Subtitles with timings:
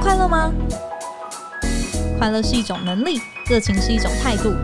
[0.00, 0.52] 快乐吗？
[2.18, 4.54] 快乐是一种能力，热情是一种态度。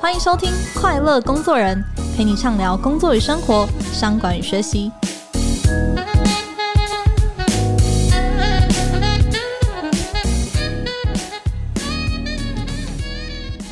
[0.00, 0.50] 欢迎收听
[0.80, 1.82] 《快乐工作人》，
[2.16, 4.92] 陪你畅聊工作与生活、商管与学习。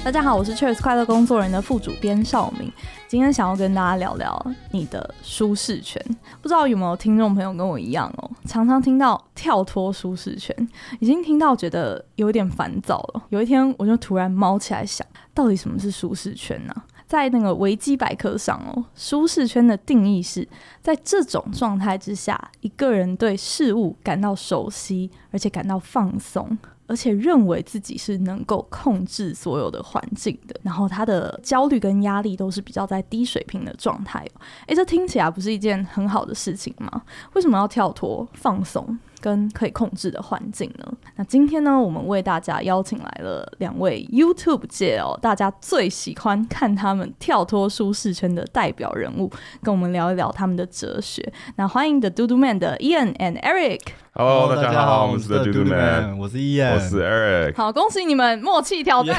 [0.04, 2.72] 大家好，我是 Cheers 快乐工作人的副主编绍敏。
[3.08, 6.00] 今天想要跟大家聊聊你的舒适圈。
[6.42, 10.54] 不知道有没有听众朋友跟我一样哦，常常听到跳脱舒适圈，
[11.00, 13.22] 已经听到觉得有点烦躁了。
[13.30, 16.82] 有一天我就突然猫起来想，到底什么是舒适圈呢？
[17.06, 20.46] 在那个维基百科上哦，舒适圈的定义是
[20.82, 26.58] 在这种状态之下，一个人对事物感到熟悉，而且感到放松。
[26.88, 34.26] 而且认为自己是能够控制所有的环境的，然后他的焦虑跟压力都是比较在低水平的状态。
[34.66, 37.02] 诶，这听起来不是一件很好的事情吗？
[37.34, 40.86] 为什么要跳脱放松跟可以控制的环境呢？
[41.16, 49.30] 那今天呢，我们为大家邀请来了两位 YouTube 界哦，大家最喜欢看他们跳脱舒适圈的代表人物，
[49.62, 51.32] 跟我们聊一聊他们的哲学。
[51.56, 53.80] 那欢迎 The Do Do Man 的 Ian and Eric。
[54.12, 57.56] Hello，大家好，我们是 The Do Do Man，我是 Ian，我是 Eric。
[57.56, 59.14] 好，恭喜你们默契挑战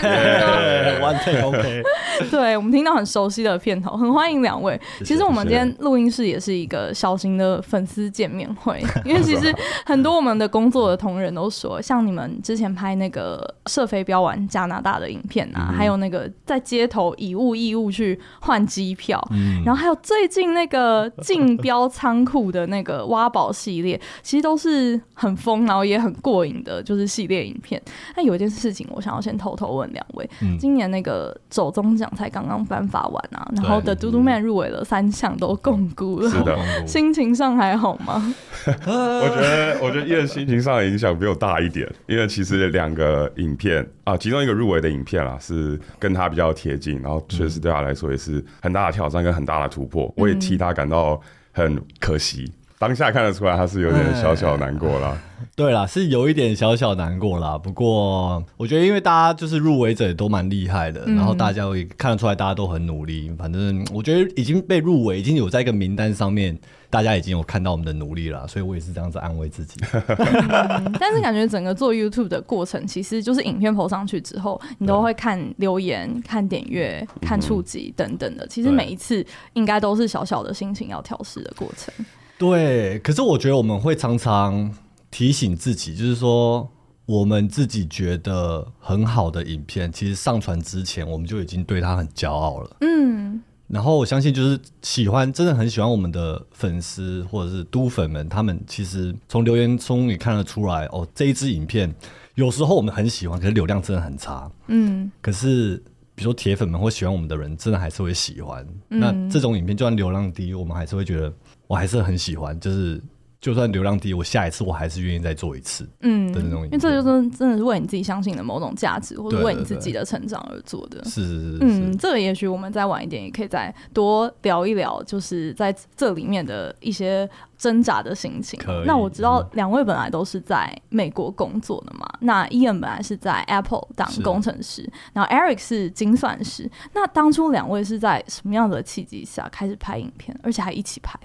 [1.01, 1.83] ，One take OK。
[2.29, 4.79] 对，我们听到很熟悉的片头，很欢迎两位。
[5.05, 9.55] 其实我们今天录音室也是一个小型的粉丝见面会，因为其实
[9.89, 19.19] 很多我们的工作的同仁都说，像你们之前拍那个射飞镖玩加拿大的影片啊，还有那个在街头以物易物去换机票，
[19.65, 24.99] 然后还有最近那个竞标仓库的那个挖宝系列，其实都是。
[25.13, 27.81] 很疯，然后也很过瘾的，就是系列影片。
[28.15, 38.33] 那有一件事情，我想要先偷偷问两位：嗯、今年那个走中奖才刚刚颁发完啊，然后的 Do Do Man 入围了三项，都共估了，是的，心情上还好吗？
[38.65, 51.19] 我觉得，我觉得因为心情上的影响比我大一点，因为其实两个影片啊，其中一个入围的影片啦，是跟他比较贴近，然后确实对他来说也是很大的挑战跟很大的突破，我也替他感到
[51.51, 52.51] 很可惜。
[52.79, 55.21] 当下看得出来，他是有点小小难过啦。
[55.53, 57.57] 对啦，是有一点小小难过啦。
[57.57, 63.29] 不过，我觉得因为大家就是入围者也都蛮厉害的，嗯、然后大家会看得出来，大家都很努力。
[63.37, 66.57] 反正我觉得已经被入围，已经有在一个名单上面，
[66.89, 68.47] 大家已经有看到我们的努力了。
[68.47, 69.77] 所以我也是这样子安慰自己。
[70.17, 78.47] 嗯、但是感觉整个做 YouTube 的过程，其实就是影片 PO 上去之后，你都会看留言、看点阅、看触及等等的。
[78.47, 81.93] 其实每一次应该都是小小的心情要调试的过程。
[82.39, 84.73] 对，可是我觉得我们会常常
[85.11, 86.65] 提醒自己，就是说
[87.05, 92.77] 我们自己觉得很好的影片，其实上传之前我们就已经对他很骄傲了。
[92.79, 101.93] 嗯，然后我相信，就是喜欢真的很喜欢我们的粉丝或者是都粉们，他们其实从留言中也看得出来，哦，这一支影片
[102.35, 104.49] 有时候我们很喜欢，可是流量真的很差。
[104.67, 105.75] 嗯，可是
[106.15, 108.65] 比如说铁粉们或喜欢我们的人，真的还是会喜欢。
[108.91, 111.33] 嗯，那这种影片就算流量低，我们还是会觉得。
[111.69, 112.99] 我还是很喜欢，就是
[113.39, 116.65] 就算流量低，我下一次我还是愿意再做一次，嗯的那种。
[116.65, 121.05] 因为这就是真的是为你自己相信的某种价值，或者为你自己的成长而做的。
[121.05, 128.59] 是是是，嗯，这个也许我们再晚一点也可以再多聊一聊，就是在这里面的一些挣扎的心情。
[128.85, 136.69] 那我知道两位本来都是在美国工作的嘛，那 Ian 本来是在 Apple 当工程师，然后 Eric 是精算师。
[136.93, 141.17] 那当初两位是在什么样的契机下开始拍影片，而且还一起拍？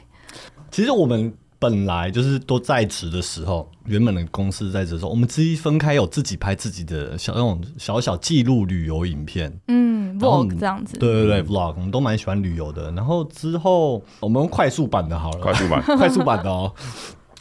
[0.75, 12.91] 其实我们本来就是都在职的时候，原本的公司在职的时候，我们自己分开有自己拍自己的小那种小小记录旅游影片，嗯，vlog 这样子，对对对，vlog，我们都蛮喜欢旅游的。
[12.91, 16.73] 然后之后我们用快速版的好了，快速版， 快速版的哦。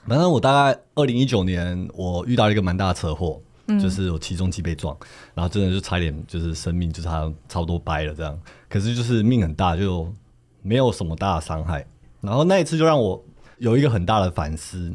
[0.05, 4.95] 反正我大概二零一九年，我遇到一个蛮大的车祸，嗯、就是我起重机被撞，
[5.33, 8.39] 然后真的就差一点就是生命就差差不多掰了这样。
[8.69, 10.07] 可是就是命很大，就
[10.61, 11.83] 没有什么大的伤害。
[12.23, 13.21] 然后那一次就让我
[13.57, 14.91] 有一个很大的反思，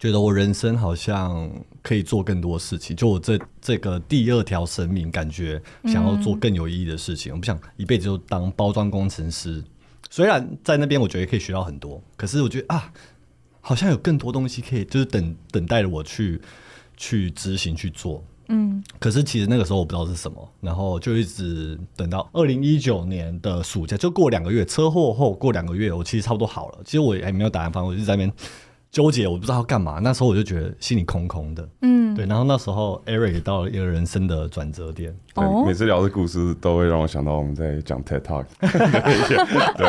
[0.00, 1.48] 觉得我人生好像
[1.80, 2.94] 可以做更多事情。
[2.96, 7.32] 就我这这个第二条生命，感觉想要做更有意义的事情。
[7.32, 9.62] 我不想一辈子就当包装工程师。
[10.10, 12.92] 虽然在那边我觉得可以学到很多，可是我觉得啊，
[13.60, 16.40] 好像有更多东西可以，就是等等待着我去
[16.96, 18.22] 去执行去做。
[18.54, 26.78] 嗯，可是其实那个时候我不知道是什么，然后就一直等到二零一九年的暑假，就过两个月，车祸后过两个月，我其实差不多好了。
[26.84, 28.32] 其实我也还没有打完，反正我就在那边
[28.90, 30.00] 纠结，我不知道要干嘛。
[30.02, 32.26] 那时候我就觉得心里空空的，嗯，对。
[32.26, 35.16] 然后那时候 Eric 也到了一个人生的转折点。
[35.34, 38.44] 对，每次聊的故事都会让我想到我们在讲 TED Talk。
[38.60, 39.86] 对，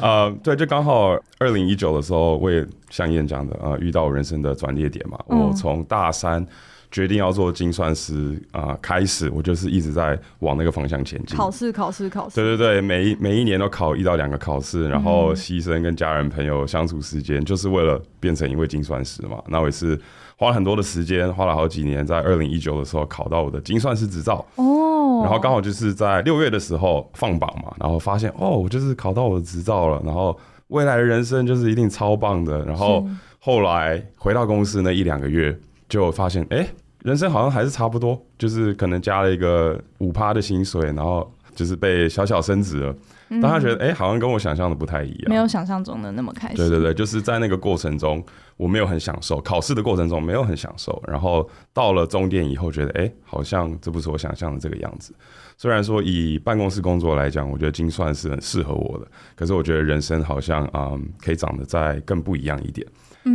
[0.00, 5.18] 呃，对，就刚好二零一九的时候，我也像燕讲的，呃，遇到我人生的转捩点嘛。
[5.26, 6.46] 我从大三。
[6.90, 11.36] 决定要做精算师啊、呃，开始我就是一直在往那个方向前进。
[11.36, 12.36] 考试，考试，考试。
[12.36, 19.42] 对对对，每一每一年都考一到两个考试，然后牺牲跟家人朋友相处时间，就是为了变成一位精算师嘛。
[19.48, 19.98] 那我也是
[20.36, 24.44] 花了很多的时间，花了好几年，在二零一九的时候考到我的精算师执照。
[24.56, 25.22] 哦。
[25.22, 30.38] 然后刚好就是在六月的时候放榜嘛，然后发现哦，我就是考到我的执照了，然后
[30.68, 32.64] 未来的人生就是一定超棒的。
[32.64, 33.06] 然后
[33.38, 36.58] 后来回到公司那一两个月，就发现哎。
[36.58, 36.70] 欸
[37.02, 42.92] 人生好像还是差不多，就是可能加了一个五趴的薪水，然后就是被小小升职了。
[43.28, 46.56] 但他觉得，哎、欸，好像跟我想象的不太一样，没有想象中的那么开心。
[46.56, 48.20] 对对对，就是在那个过程中，
[48.56, 55.14] 我没有很享受，考试的过程中没有很享受，然后到了终点以后，觉得，哎、欸，好像这不是我想象的这个样子。
[55.56, 59.06] 虽然说以办公室工作来讲，我觉得精算是很适合我的，
[59.36, 62.84] 可是我觉得人生好像，嗯，可以长得再更不一样一点。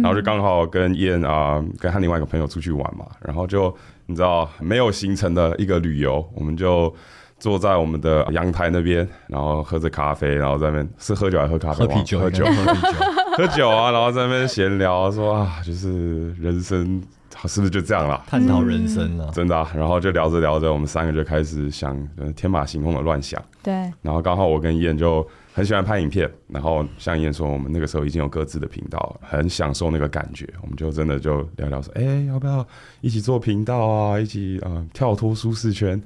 [0.01, 6.93] 然后就刚好跟燕啊，跟他另外一个朋友出去玩嘛，然后就你知道没有行程的一个旅游，我们就
[7.39, 11.85] 坐在我们的阳台那边，然后喝着咖啡，然后在那边是喝酒还是喝咖啡？
[11.85, 12.87] 喝啤酒，喝酒，喝啤酒，
[13.37, 17.03] 喝酒啊，然后在那边闲聊，说啊，就是人生
[17.45, 18.23] 是不是就这样了？
[18.27, 19.69] 探讨人生了，真的啊。
[19.75, 21.97] 然后就聊着聊着，我们三个就开始想
[22.35, 23.41] 天马行空的乱想。
[23.61, 23.73] 对。
[24.01, 25.27] 然后刚好我跟燕就。
[25.61, 32.67] 很喜欢拍影片，然后像燕说，我们那个时候已经有各自的频道，很享受那个感觉，我们就真的就聊聊说，哎、欸，要不要
[33.01, 34.19] 一起做频道啊？
[34.19, 36.01] 一起啊、呃，跳脱舒适圈，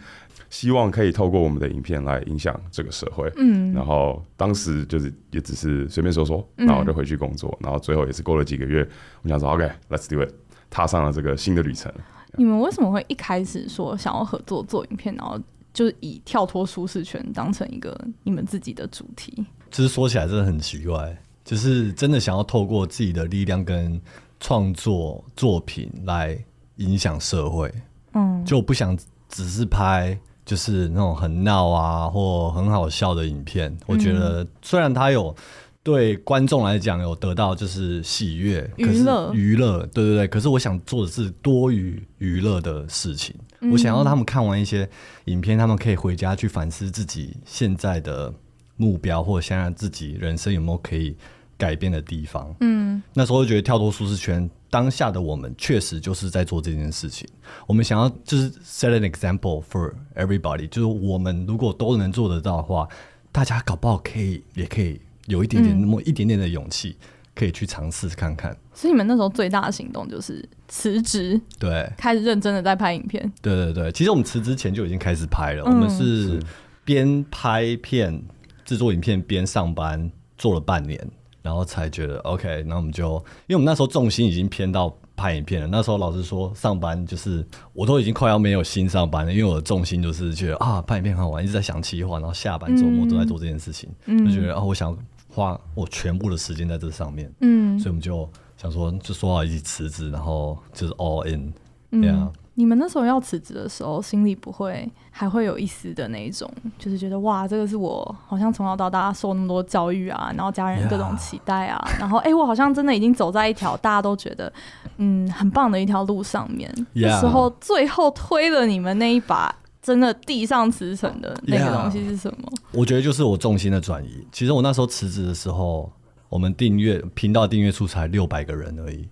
[0.50, 3.32] 希望可以透过我们的影片来影响这个社会。
[3.38, 8.86] 嗯，然后当时就是也只是随便说说，然后就回去工作，然后最后也是过了几个月，
[9.22, 10.34] 我想说，OK，let's、okay, do it，
[10.70, 11.90] 踏上了这个新的旅程。
[12.34, 15.40] 你们为什么会一开始说想要合作做影片，然后？
[15.76, 24.02] 就是以跳脱舒适圈当成一个你们自己的主题，其实说起来真的很奇怪，就是真的想要透过自己的力量跟
[24.40, 26.44] 创作作品来
[26.78, 27.72] 影响社会，
[28.14, 33.78] 嗯，就不想只是拍就是那种很闹啊或很好笑的影片。
[33.86, 35.36] 我觉得虽然它有。
[35.86, 40.28] 对观众来讲，有得到就是喜悦、娱乐、娱乐，对对对。
[40.28, 43.36] 可是我想做的是多于娱乐的事情。
[43.60, 43.70] 嗯。
[43.70, 44.90] 我想要他们看完一些
[45.26, 48.34] 影片，他们可以回家去反思自己现在的
[48.78, 51.16] 目标，或者现在自己人生有没有可以
[51.56, 52.52] 改变的地方。
[52.62, 57.30] 嗯，那时候就觉得跳脱舒适圈，当下的我们确实就是在做这件事情。
[57.68, 62.90] 我们想要就是 set an example for everybody，就是我们如果都能做得到的话，
[63.32, 65.00] 大家搞不好可以也可以。
[65.26, 66.98] 有一点点那么一点点的勇气，
[67.34, 68.56] 可以去尝试看看。
[68.74, 73.32] 所以你们那时候最大的行动就是辞职，对，开始认真的在拍影片。
[73.42, 75.64] 对对对，其实我们辞职前就已经开始拍了。
[75.66, 76.40] 嗯、我们是
[76.84, 78.22] 边拍片
[78.66, 81.00] 制作影片边上班，做了半年，
[81.42, 82.64] 然后才觉得 OK。
[82.68, 83.14] 那我们就，
[83.48, 85.68] 因为我们那时候重心已经偏到拍影片了。
[85.68, 94.98] 那时候老师说，上班就是我都已经快要没有心上班了，因为我的重心就是觉得啊，拍影片很好玩，一直在想企划，然后下班周末都在做这件事情，嗯、就觉得啊，我想。
[95.36, 101.54] 花我全部的时间在这上面，嗯，所以我们就想说，就说好一起辞职，然后就是 all in，
[101.92, 102.02] 嗯。
[102.02, 102.32] Yeah.
[102.58, 106.50] 你们那时候要辞职的时候，心里不会还会有一丝的那一种，
[106.80, 111.86] 就是觉得哇，这个是我好像从小到大受那么多教育啊，然后家人各种期待啊.
[112.00, 114.52] 然后哎、欸，我好像真的已经走在一条大家都觉得
[114.96, 116.74] 嗯很棒的一条路上面。
[116.94, 119.54] 的时候最后推了你们那一把。
[119.86, 124.26] 真的地上辞呈的那个东西是什么？Yeah, 我觉得就是我重心的转移。
[124.32, 125.94] 其实我那时候辞职的时候，
[126.28, 129.08] 我们订阅频道订阅数才六百个人而已。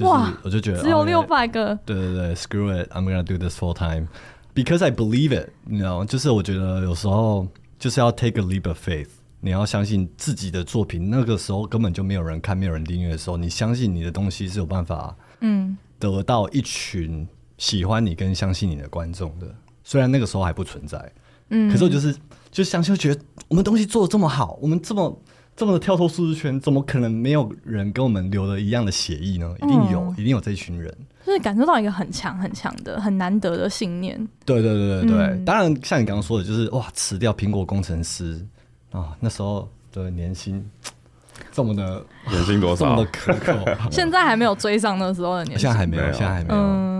[0.00, 0.36] 哇！
[0.42, 1.78] 我就觉得只有六百个。
[1.86, 4.08] 对对对，Screw it，I'm gonna do this full time
[4.56, 5.50] because I believe it。
[5.62, 7.46] 你知道，就是我觉得有时候
[7.78, 9.10] 就是要 take a leap of faith。
[9.38, 17.24] 你要相信自己的作品，那个时候根本就没有人看，没有人订阅的时候，你相信你的东西是有办法，嗯，得到一群
[17.56, 19.54] 喜欢你跟相信你的观众的。
[19.86, 21.12] 虽然那个时候还不存在，
[21.50, 22.12] 嗯，可是我就是
[22.50, 25.16] 就想就，觉得我们东西做的这么好，我们这么
[25.54, 29.54] 这么的跳脱舒适圈，怎么可能没有人跟我们留了一样的血液呢？
[29.62, 30.92] 一定有，嗯、一定有这一群人，
[31.24, 34.18] 就是感受到一个很强很强的、很难得的信念。
[34.44, 38.44] 对对对对对，嗯、当然像你刚刚说的，就是哇，辞掉苹果工程师
[38.90, 40.68] 啊，那时候的年薪
[41.52, 42.84] 这么的年薪多少？
[42.84, 46.60] 这么的可口， 现在还没有追上那时候的年薪，现在还没有，现在还没有。
[46.60, 46.95] 嗯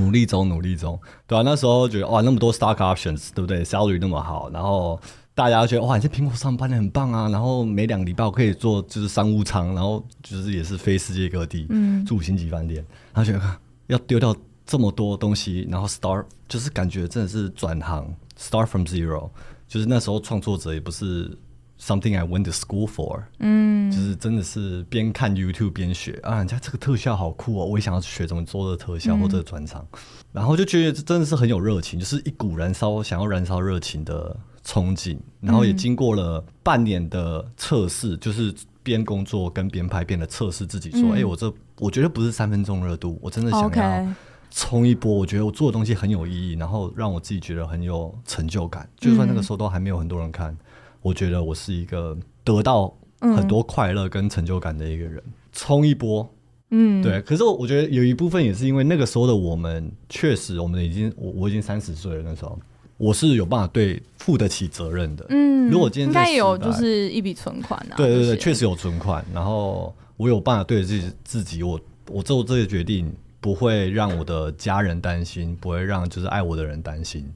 [0.00, 5.00] 努力中，努力中，对啊，那时候觉得哇，那么多 stock options，对不对？salary 那么好，然后
[5.34, 19.28] 大家觉得哇，你在苹果上班的很棒啊，然后每两个礼拜我可以做就是商务舱，然后就是也是飞世界各地，嗯，住五星级饭店，然后觉得要丢掉这么多东西，然后 start 就是感觉真的是转行，start from zero，
[19.68, 21.36] 就是那时候创作者也不是。
[21.80, 26.20] Something I went to school for，嗯，就是真的是边看 YouTube 边学。
[26.22, 29.98] 啊，人家这个特效好酷哦，我也想要学怎么做这个特效或者转场，嗯，
[30.30, 44.14] 然后就觉得这真的是很有热情，就是一股燃烧想要燃烧热情的憧憬，然后也经过了半年的测试，就是边工作跟边拍边的测试，自己说，哎，嗯，欸，我这我觉得不是三分钟热度，我真的想要
[44.50, 50.54] 冲一波，我觉得我做的东西很有意义，然后让我自己觉得很有成就感，就算那个时候都还没有很多人看。
[51.02, 56.34] 我觉得我是一个得到很多快乐跟成就感的一个人，冲、嗯、一波，
[56.70, 57.20] 嗯，对。
[57.22, 62.58] 可是我我觉得有一部分也是因为那个时候的我们，确实我们已经我我已经三十岁了，那时候
[62.96, 65.26] 我是有办法对负得起责任的。
[65.30, 69.24] 嗯，如果今天应该有就是一笔存款啊，对对对，确实有存款。
[69.32, 77.26] 然后我有办法对自己自己，我我做这个决定不会让我的家人担心，不会让就是爱我的人担心。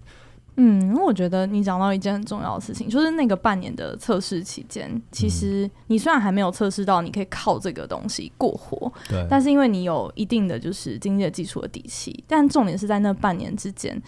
[0.57, 14.01] 嗯，因为我觉得你讲到一件很重要的事情，就是那个半年的测试期间，其实你虽然还没有测试到你可以靠这个东西过活，对，但是因为你有一定的就是经济的基础的底气，但重点是在那半年之间。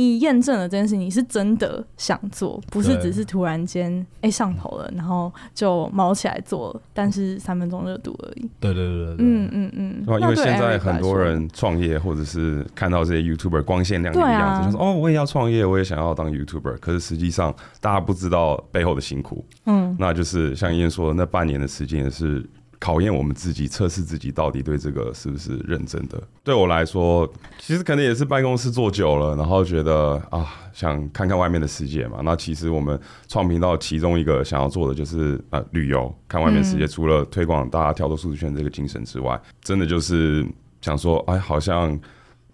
[0.00, 8.48] 你验证了这件事，你是真的想做，不是只是突然间哎、欸、上头了，然后就毛起来做，但是三分钟热度而已。
[8.58, 10.20] 对对对对，嗯嗯嗯。
[10.20, 16.78] 因为现在很多人创业，或者是看到这些 YouTuber 光鲜亮丽的样子，就说哦，我也要创业，我也想要当 YouTuber。
[16.80, 19.44] 可是实际上，大家不知道背后的辛苦。
[19.66, 22.48] 嗯，那就是像燕说的，那半年的时间也是。
[22.80, 26.18] 考验我们自己，测试自己到底对这个是不是认真的。
[26.42, 32.20] 对我来说，其实可能也是办公室坐久了，然后觉得啊，想看看外面的世界嘛。
[32.24, 36.86] 那其实我们创频道其中一个想要做的就是呃旅游，看外面世界。
[36.86, 40.42] 除了推广大家跳脱舒适圈这个精神之外，真的就是
[40.80, 42.00] 想说，哎，好像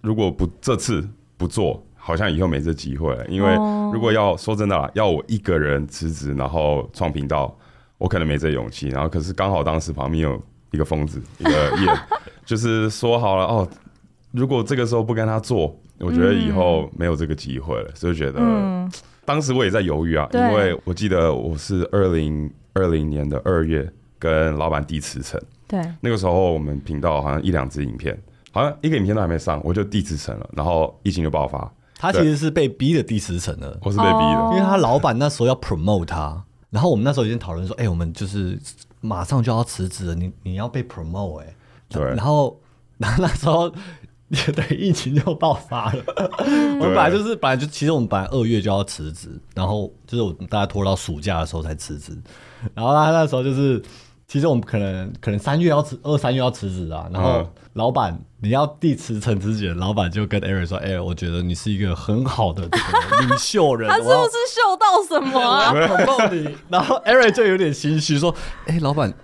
[0.00, 3.24] 如果不这次不做，好像以后没这机会了。
[3.28, 3.54] 因为
[3.92, 7.56] 如果要说真的啦，要我一个人辞职，然后创频道。
[7.98, 11.90] 我可能没这勇气，然后可是刚好当时旁边有一个疯子，一个叶，
[12.44, 13.66] 就是说好了哦，
[14.32, 18.90] 如果这个时候不跟他做，我觉得以后没有这个机会了，所以觉得、嗯、
[19.24, 28.14] 当时我也在犹豫啊，因为我记得我是二零二零年的二月跟老板递辞呈，对，那个时候我们频道好像一两支影片，
[28.52, 36.42] 好像一个影片都还没上，我就递辞呈了，然后疫情就爆发，他其实是被逼的递辞呈的，我是被逼的，因为他老板那时候要 promote 他。
[36.70, 38.58] 然后我们那时候已经讨论说，哎、欸，我们就是
[39.00, 41.56] 马上就要辞职了，你你要被 promote 哎、欸，
[41.88, 42.02] 对。
[42.02, 42.60] 然后，
[42.98, 43.72] 然后那时候
[44.28, 46.04] 也对疫情就爆发了。
[46.80, 52.16] 我们本来就是本来就其实我们本来二月就要辞职，然后就是我们大家拖到暑假的时候才辞职。
[52.74, 53.82] 然后他那时候就是。
[54.28, 57.08] 其实我们可能可能三月要辞，二三月要辞职啊。
[57.12, 65.72] 然后老板，你要递辞呈之前，老板就跟 Eric 说：“哎、欸，我觉得你是一个很好的这个领袖人。”他是不是嗅到什么啊？
[66.68, 68.34] 然后 Eric 就有点心虚，说
[68.66, 69.14] ：“哎、欸，老板，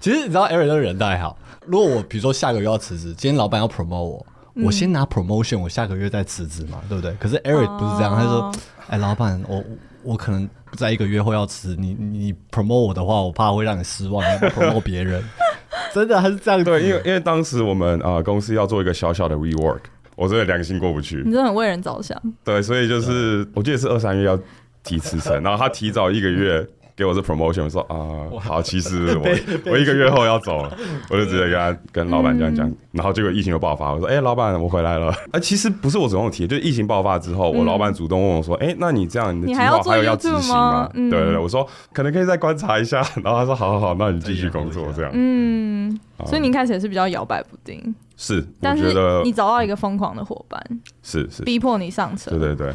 [0.00, 1.36] 其实你知道 Eric 这个人都还好。
[1.66, 4.26] 如果我比如说下个月要辞职，今天老板要 promote 我，
[4.64, 7.14] 我先拿 promotion，我下个月再辞职嘛，对不对？
[7.20, 8.50] 可是 Eric 不是这样，他说
[8.88, 9.62] ：‘哎、欸，老板，我。’
[10.08, 15.22] 我可能在一个月后要辞你，你 promote 我的话，我怕会让你失望，你 promote 别人。
[15.92, 16.64] 真的还是这样子？
[16.64, 19.80] 对，因为因为当时我们啊、呃、公司要做一个小小的 rework，
[20.16, 21.16] 我真的良心过不去。
[21.16, 22.18] 你真的很为人着想。
[22.42, 24.38] 对，所以就是我记得是二三月要
[24.82, 26.66] 提辞呈，然后他提早一个月。
[26.98, 27.94] 给我这 promotion，我说啊、
[28.32, 30.76] 呃，好，其实 我我一个月后要走了，
[31.08, 40.90] 我就直接跟他跟老板这样讲，然后结果疫情又爆发，我说哎、欸，老板我回来了，哎， 其实不是我主动提，就是疫情爆发之后，我老板主动问我说，哎、欸，那你这样你的计划还有要执行吗？
[40.92, 50.60] 对对对，我说可能可以再观察一下， 然后他说好好好，那你继续工作这样，嗯，所以你开始也是比较摇摆不定，是，但是你找到一个疯狂的伙伴，
[51.04, 52.74] 是是，逼迫你上车，对对对。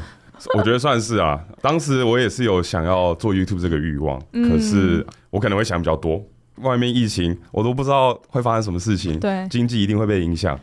[0.56, 6.24] 我觉得算是啊，当时我也是有想要做 YouTube 这个欲望，可是我可能会想比较多。
[6.58, 10.60] 外面疫情，我都不知道会发生什么事情，对，经济一定会被影响，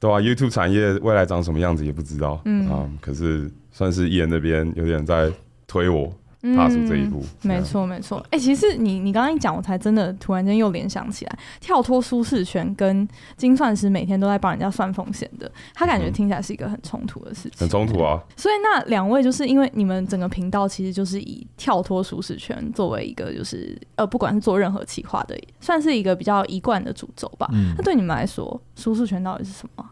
[0.00, 5.30] 对吧？YouTube 产业未来长什么样子也不知道，嗯啊，可是算是艺人那边有点在
[5.66, 6.10] 推我。
[6.54, 8.18] 踏出这一步，嗯、没错没错。
[8.30, 18.22] 哎、欸，其实你你刚刚一讲，我才真的突然间又联想起来，跳脱舒适圈跟精算师每天都在帮人家算风险的，他感觉听起来是一个很冲突的事情，很冲突啊。
[18.36, 27.48] 所以那两位就是因为你们整个频道其实就是以跳脱舒适圈作为一个就是呃，不管是做任何企划的，算是一个比较一贯的主轴吧。
[27.52, 29.84] 嗯、那对你们来说，舒适圈到底是什么？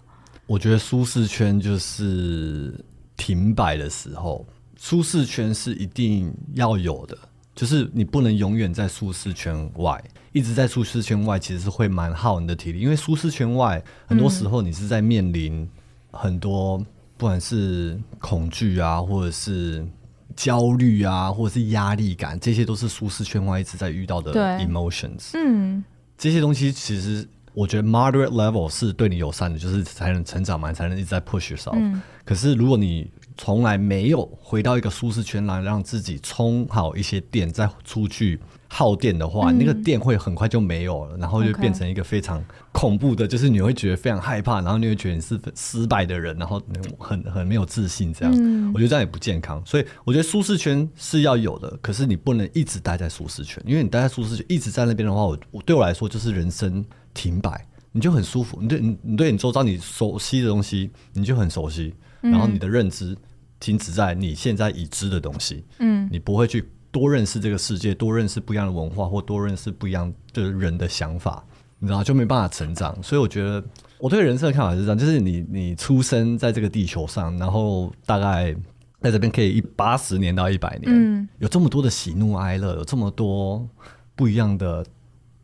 [0.47, 2.79] 我觉得舒适圈就是
[3.17, 4.45] 停摆的时候。
[4.79, 7.17] 舒适圈是一定要有的，
[7.55, 10.03] 就是你不能永远在舒适圈外，
[10.33, 15.69] 一直在舒适圈外，其实是会蛮耗你的体力，因为舒适圈外很多时候你是在面临
[16.11, 16.79] 很多
[17.17, 19.87] 不管是恐惧啊，或者是
[20.35, 25.31] 焦虑啊，或者是压力感，这些都是舒适圈外一直在遇到的 emotions。
[25.35, 25.85] 嗯，
[26.19, 27.27] 这些东西其实。
[27.57, 31.77] 我觉得 moderate level 是对你友善的，就是才能成长嘛，才能一直在 push yourself。
[31.77, 32.03] 嗯。
[32.25, 38.39] 可是如果你从来没有回到一个舒适圈来让自己充好一些电，再出去
[38.69, 46.61] 耗电的话，嗯、那个电会很快就没有了，然后就变成一个非常恐怖的，就是你会觉得非常害怕，然后你会觉得你是失败的人，然后
[46.99, 48.35] 很很没有自信这样。
[48.37, 48.73] 嗯。
[48.73, 56.85] 我觉得这样也不健康，所以我觉得舒适圈是要有的，可是你不能一直待在舒适圈，因为你待在舒适圈一直在那边的话，我我对我来说就是人生。
[57.15, 58.59] 停摆，你就很舒服。
[58.61, 61.95] 你对你，你对你周遭你熟悉的东西，你就很熟悉。
[62.31, 63.17] 然后你的认知
[63.61, 65.65] 停止在你现在已知的东西。
[65.79, 71.45] 嗯，你不会去多认识这个世界，多认识不一样的文化，或多认识不一样的人的想法，
[71.79, 72.97] 你知道就没办法成长。
[73.03, 73.63] 所以我觉得
[73.99, 78.55] 我对人生的看法是这样：就是你你出生在这个地球上，然后大概
[79.01, 83.69] 在这边可以一八十年到一百年，嗯，有这么多的喜怒哀乐，有这么多
[84.15, 84.87] 不一样的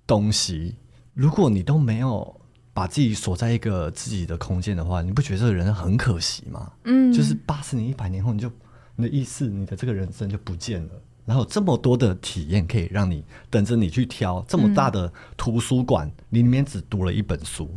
[0.06, 0.76] 东西。
[1.12, 2.39] 如果你都没有
[2.72, 6.72] 把自己锁在一个自己的空间的话，你不觉得这个人很可惜吗？
[6.84, 8.50] 嗯，就是八十年、一百年后，你就
[8.96, 10.90] 你的意识、你的这个人生就不见了。
[11.26, 17.70] 然后这么多的体验可以让你等着你去挑，这么大的图书馆，你里面只读了一本书，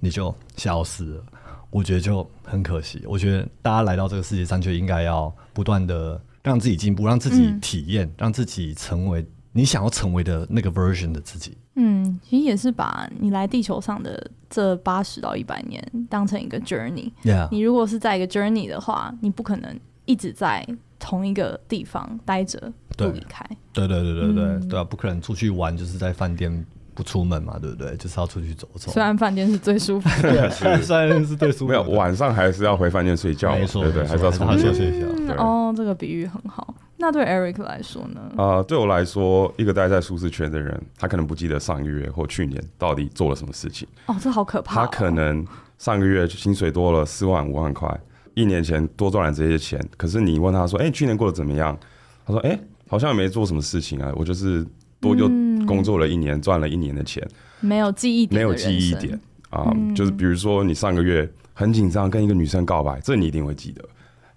[0.00, 1.24] 你就消失了。
[1.70, 3.02] 我觉得就很可惜。
[3.06, 9.26] 我觉得大家来到这个世界上，就应该要不断的让自己进步，让自己体验，嗯，让自己成为
[9.58, 11.58] 你想要成为的那个 version 的自己。
[11.74, 17.10] 嗯，其实也是把你来地球上的这八十到一百年当成一个 journey。
[17.50, 20.64] 你如果是在一个 journey 的话，你不可能一直在
[20.96, 23.44] 同一个地方待着不离开。
[23.72, 27.96] 对对对对对、嗯、对啊，不可能出去玩就是在饭店不出门嘛，对不对？
[27.96, 28.92] 就是要出去走走。
[28.92, 30.48] 虽然饭店是最舒服的，
[30.80, 35.06] 虽然是最舒服，没有晚上还是要回饭店睡觉，没错，对对，还是要出去睡觉。
[35.16, 36.72] 嗯、哦，这个比喻很好。
[37.00, 38.20] 那对 Eric 来说呢？
[38.36, 43.86] 啊、呃，对我来说，一个待在舒适圈的人，他可能不记得上个月或去年到底做了什么事情。
[44.06, 44.84] 哦，这好可怕、哦。
[44.84, 45.46] 他可能
[45.78, 47.88] 上个月薪水多了四万五万块，
[48.34, 51.78] 一年前多赚了这些钱，可是你问他说：“哎、欸，去年过得怎么样？”
[52.26, 54.66] 他说：“哎、欸，好像也没做什么事情啊，我就是
[55.00, 55.28] 多就
[55.66, 57.24] 工作了一年，赚、嗯、了一年的钱，
[57.60, 59.14] 没有记忆点，没有记忆点
[59.50, 59.94] 啊、嗯。
[59.94, 63.84] 就是比如说，你上个月很紧张，跟一个女生告白，这你一定会记得。”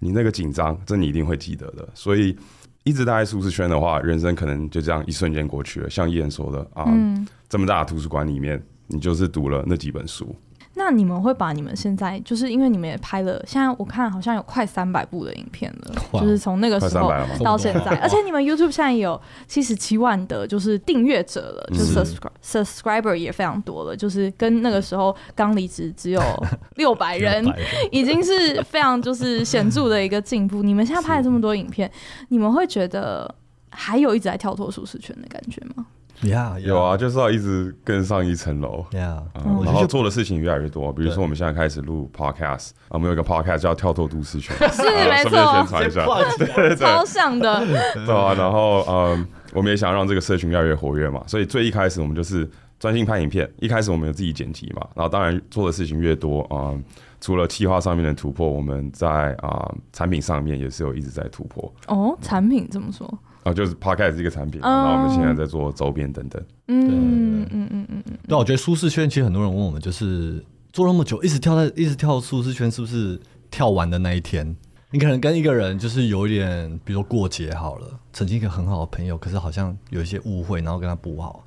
[0.02, 1.88] 你那个紧张，这你一定会记得的。
[1.94, 2.36] 所以
[2.82, 5.88] 一直待在舒适圈的话，人生可能就这样一瞬间过去了。
[5.88, 10.34] 像 Ian 说的啊、嗯，这么大的图书馆里面，你就是读了那几本书。
[10.74, 17.12] 那你们会把你们现在就是因为你们也拍了，现在我看好像有快三百部的影片了，就是从那个时候
[17.44, 26.20] 到现在，而且你们 YouTube 现在有七十七万的，就是订阅者了，就是 subscribe subscriber 也非常多了，就是跟那个时候刚离职只有
[26.76, 27.44] 六百人，
[27.90, 30.62] 已经是非常就是显著的一个进步。
[30.62, 31.90] 你们现在拍了这么多影片，
[32.28, 33.32] 你们会觉得
[33.70, 35.86] 还有一直在跳脱舒适圈的感觉吗
[36.22, 36.60] ？Yeah, yeah.
[36.60, 38.84] 有啊，就是要一直更上一层楼。
[38.92, 39.22] Yeah.
[39.44, 40.92] 嗯，然后做的事情越来越多。
[40.92, 46.06] 比如说，我们现在开始录 podcast，我们有一个 podcast 叫《跳脱都市圈》，是没错，宣传一下，
[46.38, 47.64] 对对对，超像的。
[48.06, 51.22] 对啊，然后嗯，我们也想让这个社群越来越活跃嘛。
[51.26, 53.50] 所以最一开始我们就是专心拍影片。
[53.58, 56.84] 一开始我们有自己剪辑嘛，然后当然做的事情越多啊、嗯，
[57.20, 61.72] 除了企划上面的突破，我们在啊、嗯、产品上面也是有一直在突破。
[61.88, 63.18] 哦，产品怎么说？
[63.42, 66.42] 啊，就是 Podcast 一个产品，然后我们现在在做周边等等。
[66.68, 68.18] 嗯嗯嗯嗯嗯嗯。
[68.28, 74.56] 对，我觉得舒适圈其实很多人问我们，就是做那么久，一直跳在一直跳舒适圈，是不是跳完的那一天？
[74.90, 81.44] 你可能跟一个人就是有一点，比如说过节好了，曾经一个很好的朋友，可是好像有一些误会，然后跟他不好。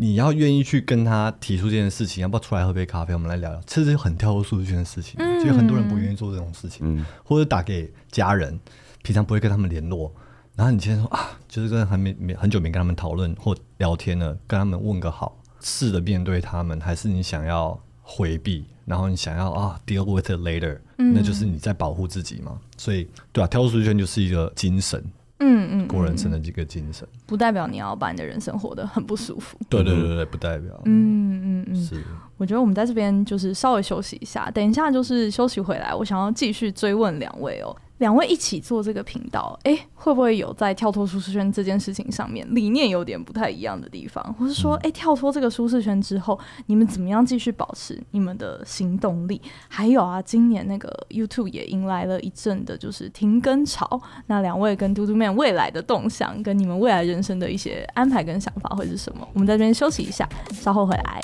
[0.00, 3.12] 你要愿意去跟他提出这件事情，要不要出来喝杯咖啡？
[3.14, 5.16] 我们来聊聊，其实很跳脱舒适圈的事情。
[5.18, 5.40] 嗯。
[5.40, 8.60] 其实很多人不愿意做这种事情，嗯，或者打给家人，
[9.02, 10.12] 平常不会跟他们联络。
[10.58, 22.58] 然后你今天说啊，就是跟还没没很久没跟他们讨论或聊天了，跟他们问个好，试着面对他们，还是你想要回避，然后你想要啊 deal with it later，嗯，那就是你在保护自己嘛。
[22.76, 25.00] 所以对啊，跳出舒适圈就是一个精神，
[25.38, 29.56] 嗯嗯，过人生的这个精神，不代表你要把你的人生活得很不舒服。
[29.68, 30.72] 对对对对，不代表。
[30.86, 32.02] 嗯嗯嗯，是。
[32.36, 37.76] 我觉得我们在这边就是稍微休息一下，等一下就是休息回来，我想要继续追问两位哦。
[37.98, 49.40] 两位一起做这个频道，哎，会不会有在跳脱舒适圈这件事情上面理念有点不太一样的地方，或是说，哎，跳脱这个舒适圈之后，你们怎么样继续保持你们的行动力？
[49.68, 59.28] 还有啊，今年那个 YouTube 也迎来了一阵的就是停更潮，那两位跟嘟嘟 man 未来的动向，跟你们未来人生的一些安排跟想法会是什么？
[59.32, 61.20] 我们在这边休息一下，稍后回来。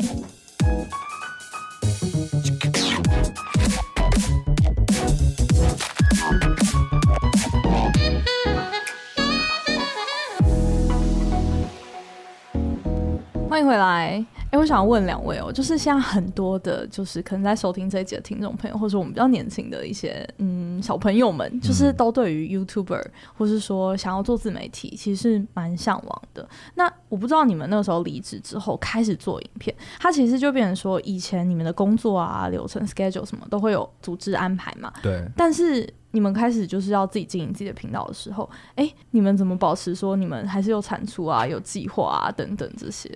[13.55, 14.27] 欢迎回来。
[14.55, 23.05] 哎，我想问两位哦，就是现在很多的，就是可能在收听这一集的听众朋友，或者我们比较年轻的一些嗯小朋友们，就是都对于 YouTuber，
[23.37, 26.49] 或是说想要做自媒体，其实是蛮向往的。
[26.77, 34.93] 那我不知道你们那个时候离职之后开始做影片，它其实就变成说，以前你们的工作啊、流程、schedule 什么都会有组织安排嘛。
[35.03, 35.29] 对。
[35.37, 43.11] 但是你们开始就是要自己经营自己的频道的时候，哎，你们怎么保持说你们还是有产出啊、有计划啊等等这些？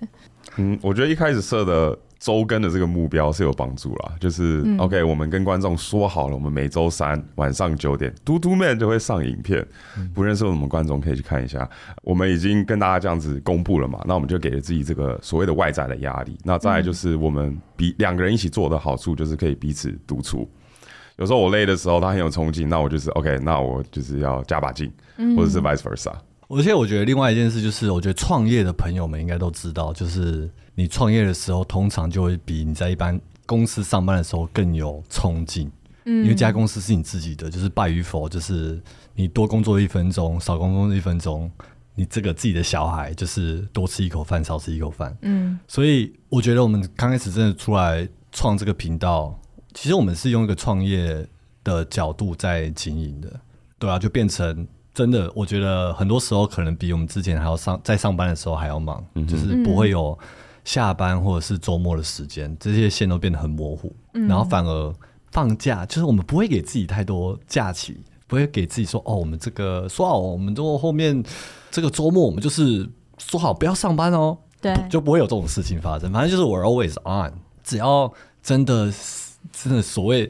[0.57, 9.65] 嗯，我觉得一开始设的周更的这个目标是有帮助啦，就是 OK，我们跟观众说好了，我们每周三晚上九点，嘟嘟 man 就会上影片，
[10.13, 11.69] 不认识我们观众可以去看一下。
[12.03, 16.37] 我们已经跟大家这样子公布了嘛，那我们就给了自己这个所谓的外在的压力。
[16.43, 20.49] 那再来就是我们比两个人一起做的好处，就是可以彼此督促。
[21.17, 24.91] 有时候我累的时候，他很有冲劲，那我就是 OK，那我就是要加把劲，
[25.37, 26.13] 或者是 vice versa。
[26.49, 35.71] 而且我觉得另外一件事就是，我觉得创业的朋友们应该都知道，就是你创业的时候，通常就会比你在一般公司上班的时候更有冲劲。
[36.05, 38.81] 嗯，因为这家公司是你自己的，就是败与否，就是
[39.13, 41.51] 你多工作一分钟，少工作一分钟，
[41.93, 45.15] 你这个自己的小孩就是多吃一口饭，少吃一口饭。
[45.21, 49.39] 嗯，所以我觉得我们刚开始真的出来创这个频道，
[49.75, 51.27] 其实我们是用一个创业
[51.63, 53.39] 的角度在经营的，
[53.77, 54.67] 对啊，就变成。
[54.99, 60.19] 真的，我觉得很多时候可能比我们之前还要上在上班的时候还要忙，嗯、就是不会有
[60.65, 63.95] 下班或者是周末的时间，这些线都变得很模糊。
[64.13, 64.93] 嗯、然后反而
[65.31, 71.23] 放假，就是我们不会给自己太多假期，不会给自己说哦，我们这个说好，我们都后面
[71.71, 72.85] 这个周末我们就是
[73.17, 76.11] 说好不要上班哦，对，就不会有这种事情发生。
[76.11, 77.31] 反正就是我 always on，
[77.63, 78.11] 只要
[78.43, 78.91] 真的
[79.53, 80.29] 真的所谓。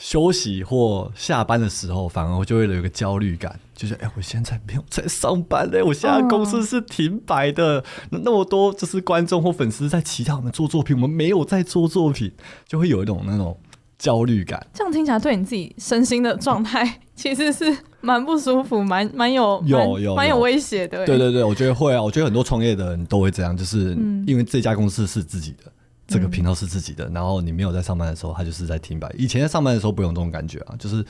[0.00, 12.32] 休息或下班的时候，反而我就会有一个焦虑感，就是哎、欸，我现在没有在上班嘞，我现在公司是停摆的，那么多就是观众或粉丝在期待我们做作品，我们没有在做作品，
[12.66, 13.54] 就会有一种那种
[13.98, 14.66] 焦虑感。
[14.72, 21.04] 这样听起来，对你自己身心的状态 其实是蛮不舒服，蛮蛮有有有蛮有威胁的。
[21.04, 23.94] 对对对，我觉得会啊，我觉得很多创业的人都会这样，就是
[24.26, 25.70] 因为这家公司是自己的。
[26.10, 29.08] 这个频道是自己的，然后你没有在上班的时候，他就是在停摆。
[29.16, 31.04] 以前在上班的时候不用这种感觉啊，就是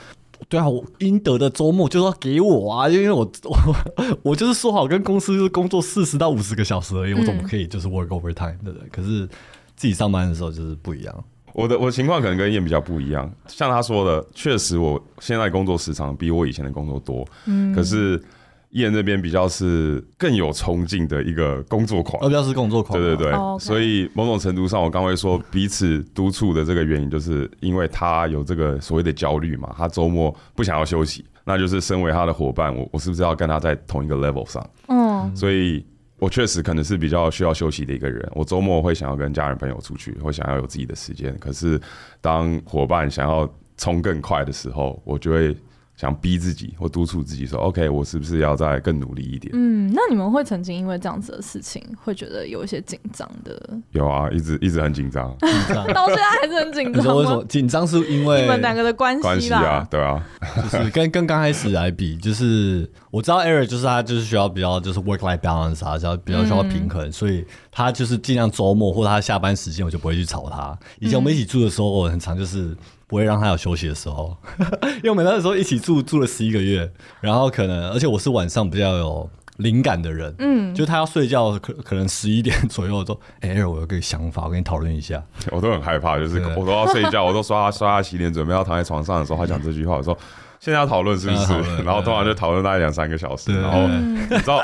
[0.48, 8.88] 对啊，我应得的周末就要给我啊，因为我 我我就是说好跟公司就是工作四十到五十个小时而已，我怎么可以就是 work overtime 对不对？
[8.90, 9.26] 可是
[9.74, 11.24] 自己上班的时候就是不一样。
[11.54, 18.22] 我的我的情况可能跟燕比较不一样，像他说的，确实我现在工作时长比我以前的工作多，嗯，可是。
[18.70, 23.64] 燕这边比较是更有冲劲的一个工作狂，比较是工作狂，对对对，oh, okay.
[23.64, 34.64] 所以某种程度上，我刚会说彼此督促的这个原因，就是因为他有这个所谓的焦虑嘛，他周末不想要休息，那就是身为他的伙伴，我我是不是要跟他在同一个 level 上？
[34.86, 35.84] 嗯，所以
[36.20, 41.80] 我确实可能是比较需要休息的一个人，我周末会想要跟家人朋友出去，会想要有自己的时间，可是
[42.20, 45.56] 当伙伴想要冲更快的时候，我就会。
[46.00, 53.78] 想逼自己或督促自己说：“OK，我是不是要再更努力一点？”嗯，那你们会曾经因为这样子的事情，会觉得有一些紧张的？
[53.92, 55.30] 有啊，一直一直很紧张，
[55.92, 57.02] 到现在还是很紧张。
[57.02, 57.86] 你说为什么紧张？
[57.86, 60.24] 是因为你们两个的关系关系啊，对啊，
[60.72, 70.78] 就是跟跟刚开始来比，就是我知道 Eric 就是他就是需要比较就是 work life balance 啊，需要比较需要平衡，嗯、所以他就是尽量周末或者他下班时间，我就不会去吵他。
[70.98, 72.74] 以前我们一起住的时候，我很常就是。
[73.10, 74.36] 不会让他有休息的时候，
[74.98, 76.88] 因为我们那时候一起住住了十一个月，
[77.20, 85.20] 然后可能，而且我是晚上比较有灵感的人，嗯，就他要睡觉，可可能十一点左右说， 哎、欸，我有个想法，我跟你讨论一下。
[85.50, 90.16] 我都很害怕，就是我都要睡觉，我都刷牙刷牙洗脸，准备要躺在床上的时候，他讲这句话，我说。
[90.60, 91.52] 现在要讨论是不是？
[91.82, 94.62] 然后通常就讨论大概两三个小时，然后你知道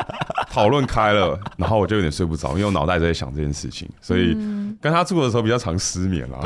[0.52, 4.34] 讨论开了，然后我就有点睡不着，因为我脑袋在想这件事情，所以
[4.80, 6.38] 跟他住的时候比较常失眠啦。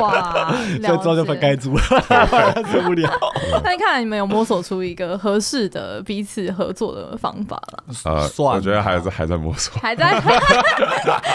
[0.00, 1.82] 哇，所以之后就分开住了，
[2.72, 3.08] 受不了。
[3.62, 7.84] 那你看来你们有摸索出一个合适的彼此合作的方法了？
[8.04, 10.12] 呃，算我觉得还是还在摸索，还在。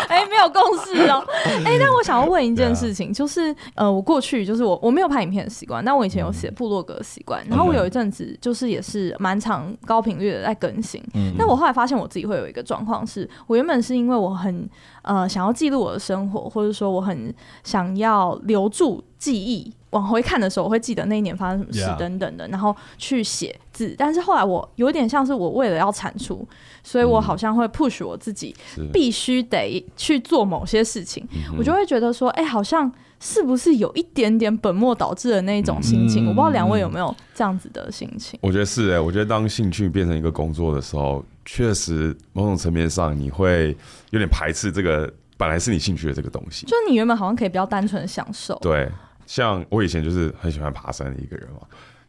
[0.09, 1.23] 哎、欸，没有共识哦。
[1.65, 11.01] 哎、欸，但我想要问一件事情，就是呃，我过去就是我我没有拍影片的习惯，但我以前有写部落格的习惯，然后我有一阵子就是也是蛮长高频率的在更新。
[11.13, 14.69] 嗯，但我后来发现我自己会有一个状况，是我原本是因为我很
[15.01, 23.95] 呃想要记录我的生活，或者说我很想要留住记忆，往回看的时候我会记得那一年发生什么事等等的，然后去写字。
[23.97, 26.47] 但是后来我有点像是我为了要产出，
[26.83, 28.55] 所以我好像会 push 我自己，
[28.91, 32.91] 必须得去做某些事情，我就会觉得说，哎，好像。
[33.19, 36.25] 是不是有一点点本末倒置的那种心情？
[36.25, 38.39] 嗯、我不知道两位有没有这样子的心情。
[38.43, 43.75] 我觉得是哎、欸，我觉得当兴趣变成一个工作的时候，确实某种层面上你会
[44.11, 46.65] 有点排斥这个本来是你兴趣的这个东西。
[46.67, 48.55] 就你原本好像可以比较单纯的享受。
[48.61, 48.87] 对，
[49.25, 51.61] 像我以前就是很喜欢爬山的一个人嘛，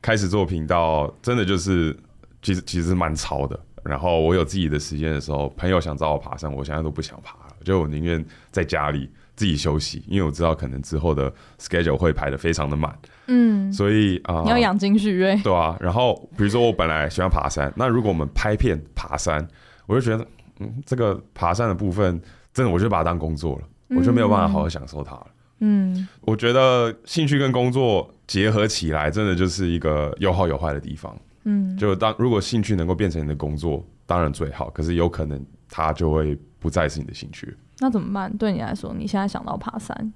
[0.03, 1.97] 开始做频道真的就是
[2.43, 3.59] 其实其实蛮超的。
[3.83, 9.09] 然后我有自己的时间的时候，朋友想找我爬山，我现在都不想爬了，就我宁愿在家里。
[9.39, 12.93] 自己休息，因为我知道可能之后的 schedule 会排的非常的满，
[13.29, 15.77] 嗯，所以啊，呃、你要养精蓄锐，对啊。
[15.79, 19.47] 然后比如说我本来喜欢爬山，那如果我们拍片爬山，
[19.87, 20.27] 我就觉得，
[20.59, 22.21] 嗯，这个爬山的部分，
[22.53, 25.27] 真的我就把它当工作了，我就没有办法好好享受它了。
[25.61, 31.17] 嗯，我觉得兴趣跟工作结合起来，真的就是一个有好有坏的地方。
[31.45, 37.57] 嗯，就当如果兴趣能够变成你的工作，当然最好，可是有可能它就会不再是你的兴趣。
[37.81, 38.37] 那怎么办？
[38.37, 40.13] 对你来说，你现在想到爬山，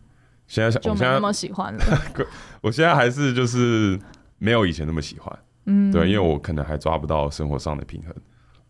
[0.49, 1.85] 现在想就没那么喜欢了。
[2.61, 3.99] 我现在还是就是
[4.39, 8.15] 没有以前那么喜欢，嗯，对，因为我可能还抓不到生活上的平衡。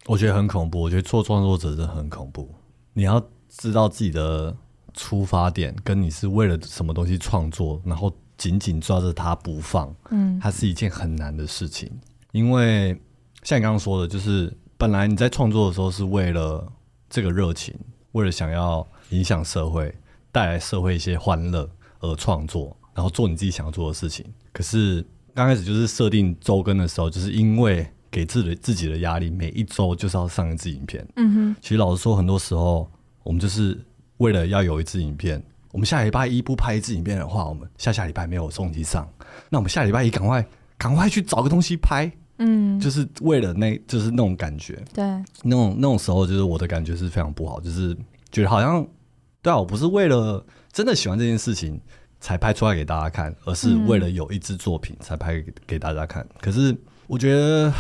[0.07, 2.55] 我觉得很恐怖，我觉得做创作者真的很恐怖。
[2.92, 4.55] 你要知道自己的
[4.92, 11.90] 出发点，跟你是为了什么东西创作，然后紧紧抓着它不放，嗯，它是一件很难的事情。
[12.33, 13.00] 因为
[13.42, 16.70] 像你刚刚说的，就是本来你在创作的时候是为了
[17.09, 17.74] 这个热情。
[18.12, 19.94] 为了想要影响社会，
[20.31, 21.68] 带来社会一些欢乐
[22.01, 24.25] 而创作，然后做你自己想要做的事情。
[24.53, 31.07] 可是刚开始就是设定周更的时候，就是因为给自己自己的压力，每一周就是要上一支影片。
[31.16, 31.57] 嗯哼。
[31.61, 32.90] 其实老实说，很多时候
[33.22, 33.79] 我们就是
[34.18, 35.42] 为了要有一支影片。
[35.70, 39.09] 我们下礼拜一不拍一支影片的话，我们下下礼拜没有东西上。
[39.48, 40.46] 那我们下礼拜一赶快
[40.77, 42.12] 赶快去找个东西拍。
[42.44, 45.05] 嗯，就是为了那，就是那种感觉，对，
[45.44, 47.96] 那种那种时候，就是我的感觉是非常不好，就是
[48.33, 48.85] 觉得好像，
[49.40, 51.81] 对啊，我不是为了真的喜欢这件事情
[52.18, 56.24] 才拍出来给大家看，而是为了有一支作品才拍给大家看。
[56.24, 56.76] 嗯、可是
[57.07, 57.72] 我觉得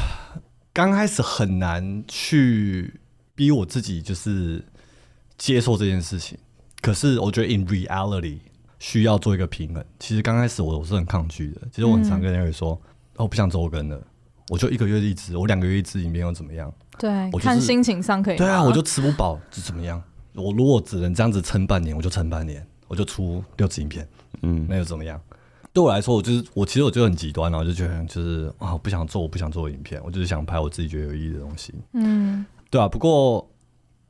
[0.72, 2.94] 刚开始很难去
[3.34, 4.64] 逼我自己，就是
[5.36, 6.38] 接受这件事情。
[6.80, 8.38] 可是我觉得 in reality
[8.78, 9.84] 需要做一个平衡。
[9.98, 14.00] 其实刚开始我我是很抗拒的，其实我很常跟人说，嗯、哦，我不想周更了。
[14.52, 16.70] 我就一个月一支，我两个月一支影片又怎么样？
[16.98, 18.36] 对，我就是、看心情上可以。
[18.36, 20.02] 对啊，我就吃不饱就怎么样？
[20.34, 24.06] 我如果只能这样子撑半年，我就撑半年，我就出六支影片，
[24.42, 25.18] 嗯，那又怎么样？
[25.72, 31.72] 对我来说，我就是我其实我就很极端，然后就觉得就是啊，我不想做，我不想做影片，我就是想拍我自己觉得有意义的东西。
[31.94, 32.86] 嗯，对啊。
[32.86, 33.50] 不过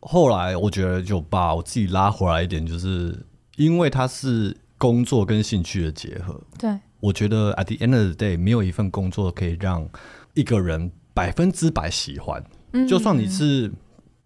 [0.01, 3.17] 后来我觉得就把我自己拉回来一点，就是
[3.55, 6.41] 因为它是工作跟兴趣的结合。
[6.59, 9.89] 对，我觉得 at the end of the day，没有一份工作可以让
[10.35, 12.43] 一个人百分之百喜欢，
[12.89, 13.71] 就算你是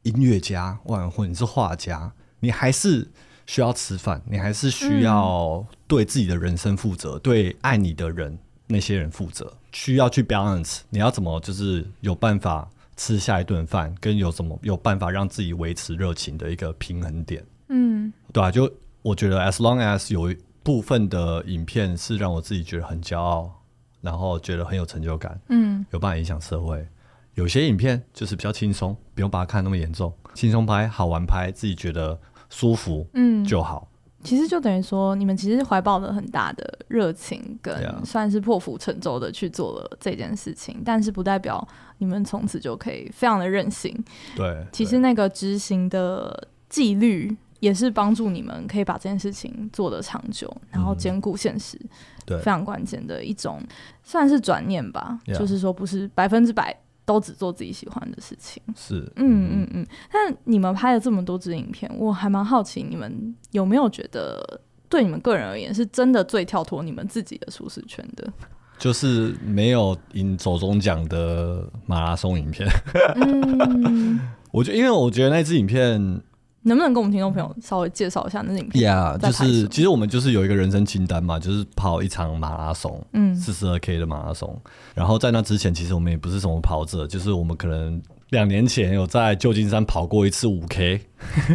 [0.03, 3.09] 音乐家，或或你是画家，你还是
[3.47, 8.39] 需要吃饭，你还是需要对自己的人生负责，对爱你的人
[8.69, 10.81] 那些人负责，需要去 balance。
[10.91, 17.45] 你要怎么就是有办法吃下一顿饭，跟有什么有办法让自己维持热情的一个平衡点？
[17.69, 23.53] 嗯，对啊，就我觉得，as long as 有一部分的影片是让我自己觉得很骄傲。
[24.01, 26.87] 然后觉得很有成就感，嗯，有办法影响社会。
[27.35, 33.89] 有些影片就是比较轻松，不用把它看那么严重，轻松拍，好玩拍，自己觉得舒服，嗯，就好。
[34.23, 41.67] 其实就等于说，你们其实怀抱了很大的热情，跟算是破釜沉舟的去做了这件事情，但是不代表
[41.99, 43.95] 你们从此就可以非常的任性。
[44.35, 47.37] 对，其实那个执行的纪律。
[47.59, 51.89] 也是帮助你们可以把这件事情做得长久，然后兼顾现实，嗯、
[52.27, 53.63] 对，非常关键的一种，
[54.03, 55.19] 算是转念吧。
[55.27, 58.63] 就是说，不是百分之百都只做自己喜欢的事情。
[58.75, 59.87] 是，嗯嗯嗯。
[60.13, 68.31] 但你们拍了这么多支影片，我还蛮好奇，你们有没有觉得，对你们个人而言，是真的最跳脱你们自己的舒适圈的？
[68.77, 72.69] 就是没有赢走中奖的马拉松影片。
[73.17, 76.21] 嗯，我觉得，因为我觉得那支影片。
[76.67, 84.61] 能不能跟我们听众朋友稍微介绍一下那影片？Yeah，就是其实我们就是有一个人生清单嘛，就是跑一场马拉松，嗯，四十二 K 的马拉松。
[84.93, 91.01] 然后在那之前，其实我们也不是什么跑者，就是我们可能两年前有在旧金山跑过一次五 K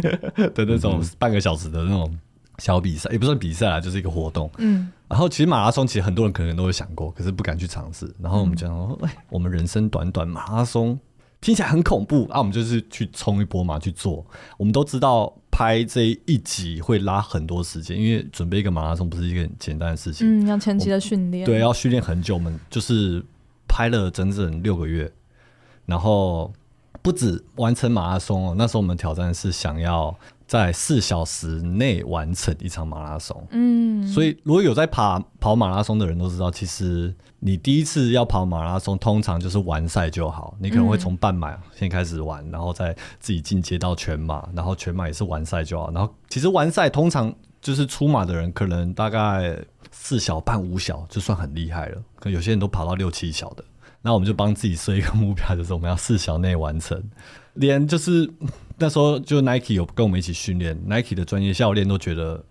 [0.54, 2.18] 的那种半个小时的那种
[2.56, 4.50] 小比赛，也不算比赛啊，就是一个活动。
[4.56, 8.10] 嗯，然后其实马拉松其实很多人可能都有想过，可是不敢去尝试。
[8.18, 10.98] 然后我们讲说，哎、嗯，我们人生短短马拉松。
[11.42, 12.38] 听起来很恐怖啊！
[12.38, 14.24] 我们就是去冲一波嘛，去做。
[14.56, 20.26] 我们都知道拍这一集会拉很多时间，因为准备一个马拉松不是一个很简单的事情。
[20.26, 21.44] 嗯，要前期的训练。
[21.44, 22.34] 对，要训练很久。
[22.34, 23.22] 我们就是
[23.68, 25.12] 拍了整整六个月，
[25.84, 26.50] 然后
[27.02, 28.54] 不止完成马拉松哦。
[28.56, 30.16] 那时候我们挑战是想要。
[30.44, 40.56] 在四小时内完成一场马拉松，嗯，所以如果有在跑跑马拉松的人都知道，其实你第一次要跑马拉松，通常就是完赛就好。
[40.60, 45.90] 你可能会从半马先开始玩，然后再自己进阶到全马，然后全马也是完赛就好。
[45.90, 49.58] 然后其实完赛通常就是出马的人，可能大概
[49.90, 53.64] 四小半五小就算很厉害了，可有些人都跑到六七小的。
[54.00, 57.02] 那我们就帮自己设一个目标，就是我们要四小内完成，
[57.54, 58.32] 连就是。
[58.78, 62.44] 那时候就 Nike 有跟我们一起训练，Nike 的专业教练都觉得，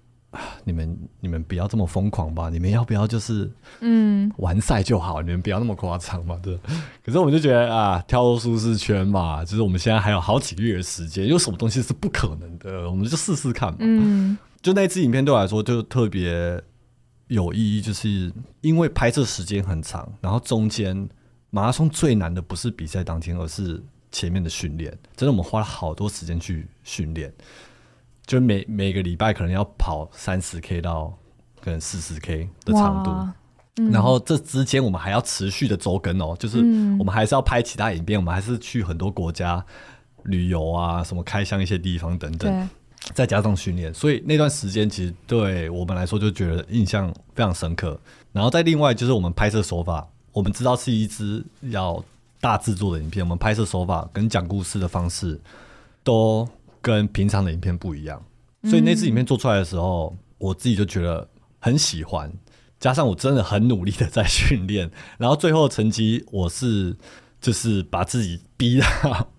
[0.63, 6.57] 你们你们不要这么疯狂吧，你们要不要就是嗯完赛就好，嗯、你们不要那么夸张嘛，对。
[7.03, 13.77] 可是我们就觉得啊，跳出舒适圈嘛，就是我们现在还有好几个月的时间，有什么东西是不可能的，我们就试试看嘛。
[13.81, 16.61] 嗯，就那支影片对我来说就特别
[17.27, 21.09] 有意义，就是因为拍摄时间很长，然后中间
[21.49, 23.83] 马拉松最难的不是比赛当天，而是。
[24.13, 27.33] 前面的训练，真的我们花了好多时间去训练，
[28.25, 31.13] 就每每个礼拜可能要跑三十 K 到
[31.61, 36.59] 可能四十 K 的长度，嗯、然后这之间我们还要持续的周更哦，就是
[36.97, 39.63] 我们还是要拍其他影片，我们还是去很多国家
[40.23, 42.69] 旅游啊，什么开箱一些地方等等，
[43.13, 47.99] 再加上训练，所以那段时间其实对我们来说就觉得印象非常深刻。
[48.31, 52.03] 然后再另外就是我们拍摄手法，我们知道是一支要。
[52.43, 55.39] 大制作的影片，我们拍摄手法跟讲故事的方式
[56.03, 56.49] 都
[56.81, 58.23] 跟平常的影片不一样，
[58.63, 61.27] 所以那支影片做出来的时候，我自己就觉得
[61.59, 62.31] 很喜欢。
[62.79, 66.95] 加上我真的很努力的在训练，然后最后成绩我是
[67.39, 69.29] 就是把自己逼到，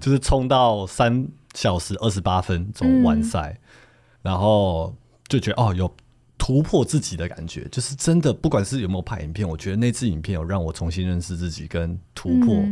[0.00, 3.58] 就是冲到三小时二十八分钟完赛，
[4.22, 4.94] 然后
[5.28, 5.92] 就觉得哦有。
[6.42, 12.64] 突破自己的感觉，就是真的，不管是有没有拍影片，我觉得那支影片有让我重新认识自己，跟突破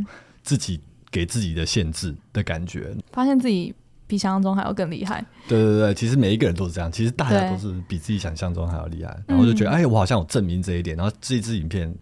[0.43, 3.75] 自己给自己的限制的感觉，嗯、发现自己
[4.09, 5.25] 比想象中还要更厉害。
[5.47, 9.17] 对对对，其实每一个人都是这样，其实大家都是比自己想象中还要厉害。
[9.29, 10.97] 然后就觉得，嗯、哎，我好像有证明这一点。
[10.97, 11.95] 然后这支影片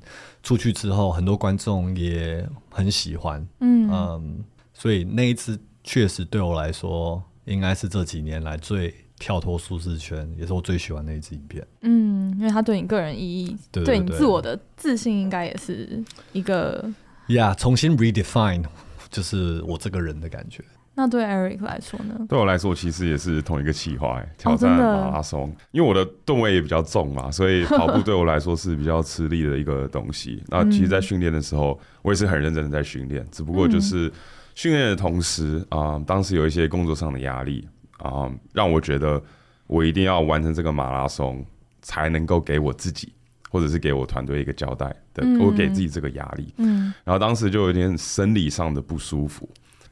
[0.42, 3.47] 出去之后，很多观众也很喜欢。
[3.61, 8.95] 嗯嗯，所以那一次确实对我来说，应该是这几年来最。
[9.19, 11.66] 跳脱舒适圈也是我最喜欢的一支影片。
[11.81, 16.85] 嗯，因为它对你个人意义，对，对，对，对你自我的自信，应该也是一个
[17.29, 18.62] 呀，yeah, 重新 redefine，
[19.11, 20.62] 就是我这个人的感觉。
[20.96, 22.26] 那对 Eric 来说呢？
[22.28, 25.44] 对我来说，其实也是同一个计划，挑战马拉松。
[25.44, 30.42] 哦、因为我的吨位也比较重嘛，所以跑步对我来说是比较吃力的一个东西。
[30.48, 34.12] 那其实，在训练的时候，我也是很认真的在训练，只不过就是
[34.54, 37.68] 训练的同时啊、呃，当时有一些工作上的压力。
[37.98, 39.18] 啊，让我觉得
[39.66, 41.42] 我一定要完成这个马拉松，
[41.80, 43.11] 才能够给我自己
[43.50, 46.52] 或者是给我团队一个交代的，我给自己这个压力。
[46.59, 49.48] 嗯，然后当时就有点生理上的不舒服，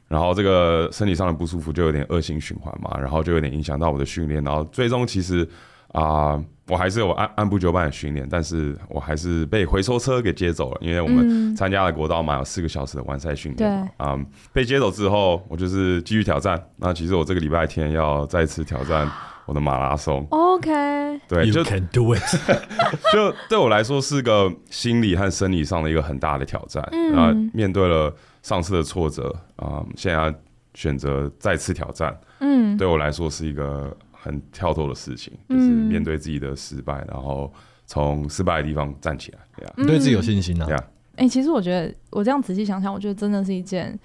[0.07, 5.47] 然后这个身体上的不舒服就有点恶性循环嘛，然后就有点影响到我的训练，然后最终其实
[5.93, 6.43] 啊。
[6.67, 13.71] 我还是有按按部就班的训练，但是我还是被回收车给接走了，因为我们参加了国道马有四个小时的完赛训练。
[13.97, 16.59] 啊、嗯，被接走之后，我就是继续挑战。
[16.77, 19.07] 那其实我这个礼拜天要再次挑战
[19.45, 20.25] 我的马拉松。
[20.31, 20.71] OK，
[21.27, 22.23] 对，就 You can do it。
[23.13, 26.83] 就对我来说是个心理和生理上的一个很大的挑战。
[26.93, 28.11] 嗯，然后面对了
[28.45, 30.33] 上次的挫折啊、嗯，现在
[30.75, 32.15] 选择再次挑战。
[32.39, 33.95] 嗯，对我来说是一个。
[34.25, 37.53] 很跳脱的事情，就是面对自己的失败，嗯、然后
[37.85, 40.65] 从失败的地方站起来，对啊，你对自己有信心啊。
[40.65, 40.83] 对啊。
[41.17, 43.95] 哎，其实我觉得我这样仔细想想，我觉得真的是一件，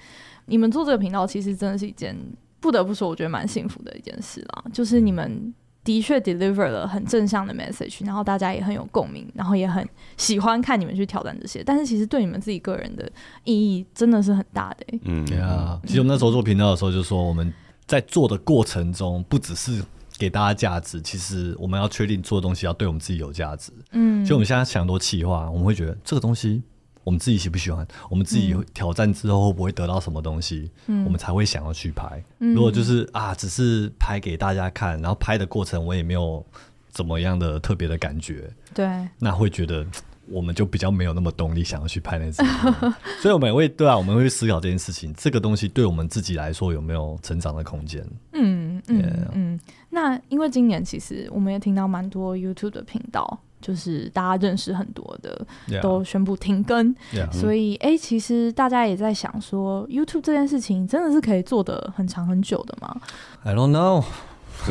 [0.44, 2.14] 你们做这个频道，其实真的是一件
[2.60, 4.64] 不得不说，我觉得蛮幸福的一件事啦。
[4.74, 11.62] 就是你们的确 deliver 了很正向的 message，然后大家也很有共鸣，然后也很喜欢看你们去挑战这些。
[11.64, 13.10] 但是其实对你们自己个人的
[13.44, 14.98] 意义真的是很大的。
[15.02, 15.80] 嗯，对啊。
[15.86, 17.52] 其实我们那时候做频道的时候，就说我们
[17.86, 19.82] 在做的过程中，不只是
[20.18, 23.72] 给大家价值，其实我们要确定做的东西要对我们自己有价值。
[23.92, 26.62] 嗯，所以我们现在想多企划，我们会觉得这个东西
[27.02, 32.22] 我们自己喜不喜欢，我们自己挑战之后会不会得到什么东西，嗯、我们才会想要去拍。
[32.40, 36.44] 嗯、如果就是啊，只是拍给大家看，然后拍的过程我也没有
[36.90, 38.86] 怎么样的特别的感觉，对，
[39.18, 39.86] 那会觉得
[40.28, 42.42] 我们就比较没有那么动力想要去拍那支。
[43.22, 48.06] 所以我们也会对啊，我们会思考这件事情，这个东西对我们自己来说有没有成长的空间？
[48.32, 49.60] 嗯嗯嗯。
[49.88, 53.40] 那因为今年其实我们也听到蛮多 YouTube 的频道。
[53.60, 55.80] 就是大家认识很多的 Yeah.
[55.80, 57.30] 都宣布停更，Yeah.
[57.30, 63.00] 所以哎、欸，其实大家也在想说，YouTube 这件事情真的是可以做得很长很久的吗
[63.42, 64.04] ？I don't know，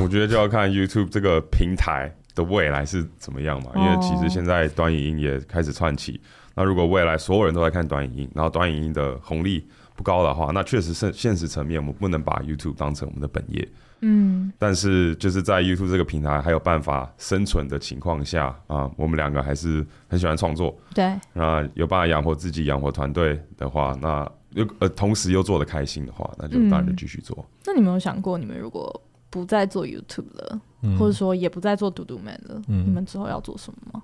[0.02, 3.72] 我觉得就要看 YouTube 这个平台的未来是怎么样嘛。
[3.76, 6.20] 因为其实现在短影音也开始窜起，
[6.56, 13.68] 那如果未来所有人都在看短影音，然后短影音的红利不高的话，那确实是现实层面，我们不能把 YouTube 当成我们的本业。
[14.02, 20.74] 嗯，但是就是在 YouTube 这个平台还有办法生存的情况下啊，我们两个还是很喜欢创作。
[20.94, 27.36] 对，那有办法养活自己、养活团队的话，那又呃同时又做的开心的话，那就当然就继续做。
[27.40, 27.46] 嗯。
[27.66, 34.02] 那你们有想过，你们如果不再做 YouTube 了，嗯、或者说也不再做 Duduman 了，嗯、你们之后要做什么吗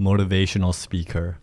[0.00, 1.34] ？Motivational speaker。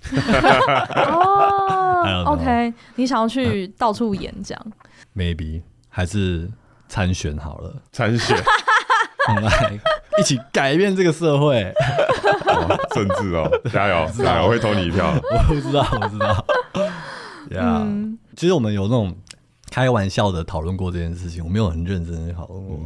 [0.96, 4.60] 哦， OK，你想要去到处演讲
[5.16, 6.52] ？Maybe 还是。
[6.94, 8.38] 参选好了，参选，
[9.30, 9.80] 我们来
[10.20, 11.74] 一起改变这个社会。
[12.92, 15.12] 政治哦， 加油，加油，我会投你一票。
[15.12, 16.46] 我不知道，我不知道。
[17.50, 17.84] 呀，
[18.38, 19.12] 其实我们有那种
[19.72, 22.80] 开玩笑的讨论过这件事情，我没有很认真的讨论过。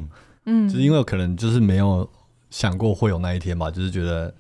[0.46, 2.10] 嗯，就是因为可能就是没有
[2.50, 4.34] 想过会有那一天吧，就是觉得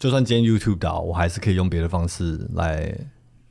[0.00, 2.92] 就算今天 YouTube 倒，我还是可以用别的方式来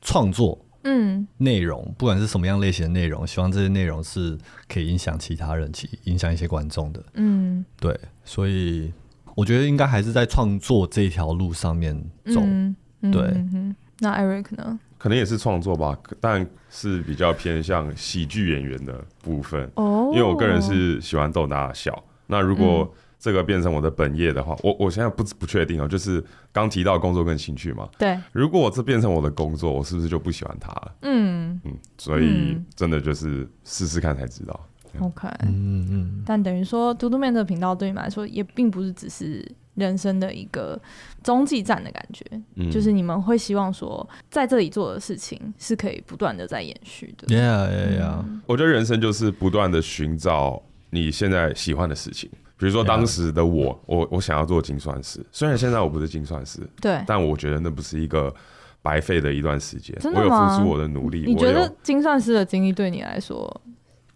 [0.01, 0.60] 创作。
[0.86, 4.38] 嗯，内容不管是什么样类型的内容，希望这些内容是
[4.70, 7.04] 可以影响其他人，去影响一些观众的。
[7.16, 8.94] 嗯，对，所以
[9.36, 12.40] 我觉得应该还是在创作这条路上面走。
[12.42, 14.80] 嗯、对、嗯，那 Eric 呢？
[14.98, 19.70] 可能也是创作吧，但是比较偏向喜剧演员的部分。
[19.76, 22.04] 哦，因为我个人是喜欢逗大家笑。
[22.28, 27.89] 那如果、嗯这个变成我的本业的话，我我现在不不确定哦，就是刚提到工作跟兴趣嘛。
[27.97, 30.95] 对，如果我这变成我的工作，我是不是就不喜欢它了？
[31.01, 34.68] 嗯嗯，所以真的就是试试看才知道。
[34.99, 36.24] OK，嗯嗯。
[36.26, 40.80] 但等于说，Duduman 的频道对你们来说，也并不是只是人生的一个
[41.22, 42.24] 中继站的感觉，
[42.55, 47.28] 嗯、就是你们会希望说，在这里做的事情是可以不断的在延续的。
[47.28, 48.41] Yeah yeah yeah、嗯。
[48.45, 50.61] 我觉得人生就是不断的寻找
[50.91, 52.30] 你现在喜欢的事情。
[52.58, 58.34] 比如说当时的我.我我想要做精算师，虽然现在我不是精算师，对，但我觉得那不是一个
[58.82, 61.24] 白费的一段时间，我有付出我的努力。
[61.26, 63.62] 你觉得精算师的经历对你来说，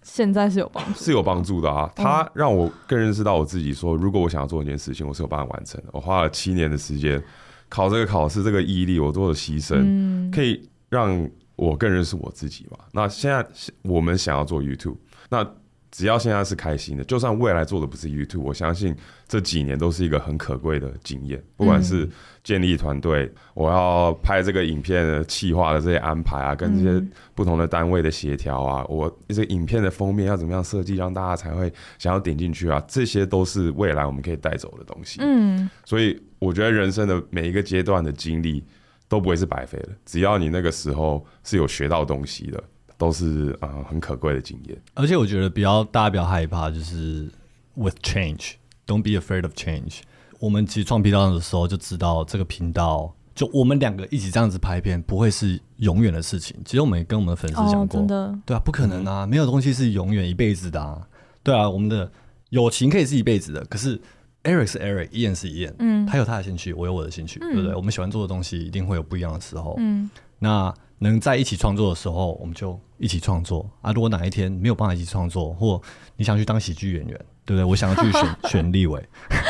[0.04, 1.00] 现在是有帮助？
[1.04, 5.90] 是有帮助的啊，他让我更认识到我自己说，说如果我想要做一件事情，我是有办法完成的。
[5.92, 7.22] 我花了七年的时间
[7.68, 12.78] 考这个考试，这个毅力，我做的牺牲，嗯、可以让我更认识我自己嘛。
[12.94, 13.46] 那现在
[13.82, 14.96] 我们想要做 YouTube，
[15.30, 15.46] 那。
[15.92, 18.96] 只要现在是开心的，就算未来做的不是 YouTube，我相信
[19.28, 21.42] 这几年都是一个很可贵的经验。
[21.58, 22.08] 不管是
[22.44, 35.20] 建立团队，嗯、我要拍这个影片的企划的这些安排啊，跟这些不同的单位的协调啊，嗯、我这个影片的封面要怎么样设计，让大家才会想要点进去啊，这些都是未来我们可以带走的东西。
[35.24, 38.64] 嗯，所以我觉得人生的每一个阶段的经历
[39.08, 42.64] 都不会是白费的，只要你那个时候是有学到东西的。
[43.00, 44.78] 都是啊、呃，很可贵的经验。
[44.94, 47.32] 而且我觉得，比较大家比较害怕，就是
[47.74, 50.02] with change，don't be afraid of change。
[50.38, 56.58] 我们其实创频道的时候就知道，这个频道就我们两个一起这样子拍片，不会是永远的事情。
[56.66, 61.08] 其实我们也跟我们的粉丝讲过，哦、真的，对啊，不可能啊，嗯、没有东西是永远一辈子的啊。
[61.42, 62.12] 对啊，我们的
[62.50, 63.98] 友情可以是一辈子的，可是
[64.44, 67.74] Eric 是 Eric，Ian 是 Ian，嗯，他有他的兴趣，我有我的兴趣，嗯、对不对？
[67.76, 70.74] 我们喜欢做的东西一定会有不一样的时候，嗯，那。
[71.02, 73.92] 能在一起创作的时候，我们就一起创作啊！
[73.92, 75.82] 如果哪一天没有办法一起创作，或
[76.18, 77.64] 你想去当喜剧演员，对不对？
[77.64, 79.04] 我想要去选 选立委，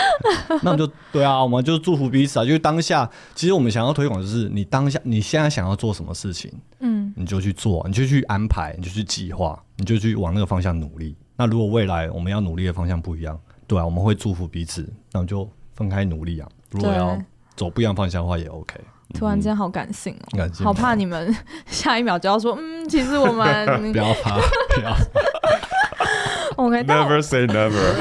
[0.63, 2.45] 那我们就对啊，我们就祝福彼此啊！
[2.45, 11.15] 就是当下，其实我们想要推广的是你当下，你现在想要做什么事情，嗯，你就去做，你就去安排，你就去计划，你就去往那个方向努力。
[11.35, 14.81] 那如果未来我们要努力的方向不一样，对啊，我们会祝福彼此，
[15.11, 16.47] 那我们就分开努力啊！
[16.69, 17.19] 如果要
[17.55, 18.79] 走不一样方向的话，也 OK。
[19.13, 21.35] 突然间好感性哦，感性好怕你们
[21.67, 24.35] 下一秒就要说，嗯，其实我们 不要怕，
[24.75, 24.99] 不要怕。
[26.57, 27.95] OK，Never say never。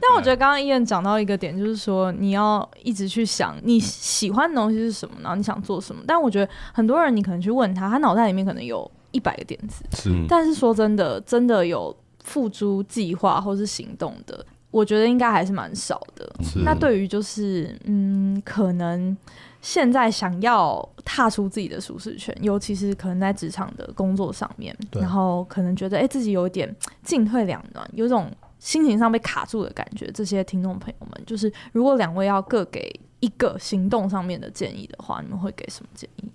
[0.00, 6.02] 但我觉得刚刚伊恩讲到一个点，就是说你要一直去想你喜欢的东西是什么，然后你想做什么。
[6.06, 10.10] 但我觉得很多人，你可能去问他，他脑袋里面可能有一百个点子，是。
[10.26, 14.44] 但是说真的，真的有付诸计划或是行动的。
[14.70, 16.30] 我觉得应该还是蛮少的。
[16.64, 19.14] 那对于就是嗯，可能
[19.60, 28.30] 现在想要踏出自己的舒适圈，尤其是可能在职场的工作上面，然后可能觉得哎、欸、自己有一点进退两难，有种
[28.60, 30.08] 心情上被卡住的感觉。
[30.12, 32.88] 这些听众朋友们，就是如果两位要各给
[33.18, 36.30] 一个行动上面的建议的话，你们会给什么建议？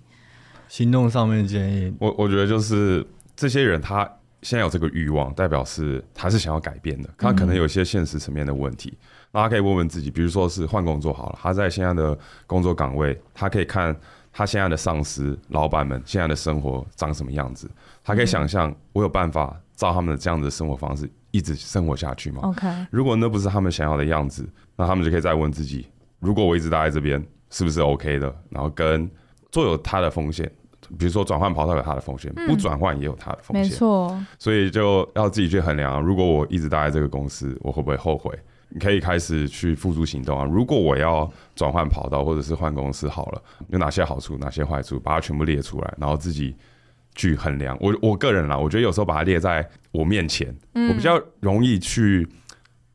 [0.68, 4.04] 行动上面的建议，我我觉得就是这些人他
[4.42, 8.90] 现在有这个欲望，代表是他是想要改变的，他可能有一些现实层面的问题。
[8.90, 12.16] 嗯那他可以问问自己，比如说是换工作好了，他在现在的
[12.46, 13.94] 工作岗位，他可以看
[14.32, 17.68] 他现在的上司、老板们现在的生活长什么样子，
[18.04, 25.88] 他可以想象我有办法照他们的这样子的生活方式一直生活下去吗？OK，如果那不是他们想要的样子，那他们就可以再问自己，
[26.20, 27.20] 如果我一直待在这边，
[27.50, 28.32] 是不是 OK 的？
[28.50, 29.10] 然后跟
[29.50, 30.48] 做有他的风险，
[30.96, 38.32] 比如说转换跑道有他的风险，不转换也有他的风险，没错，所以就要自己去衡量，如果我一直待在这个公司，我会不会后悔？
[38.74, 40.44] 你可以开始去付诸行动啊！
[40.44, 46.56] 如果我要转换跑道或者是换公司，好了，有哪些好处，哪些坏处，把它全部列出来，然后自己
[47.14, 47.78] 去衡量。
[47.80, 52.28] 我我个人啦，我觉得有时候把它列在我面前，嗯、我比较容易去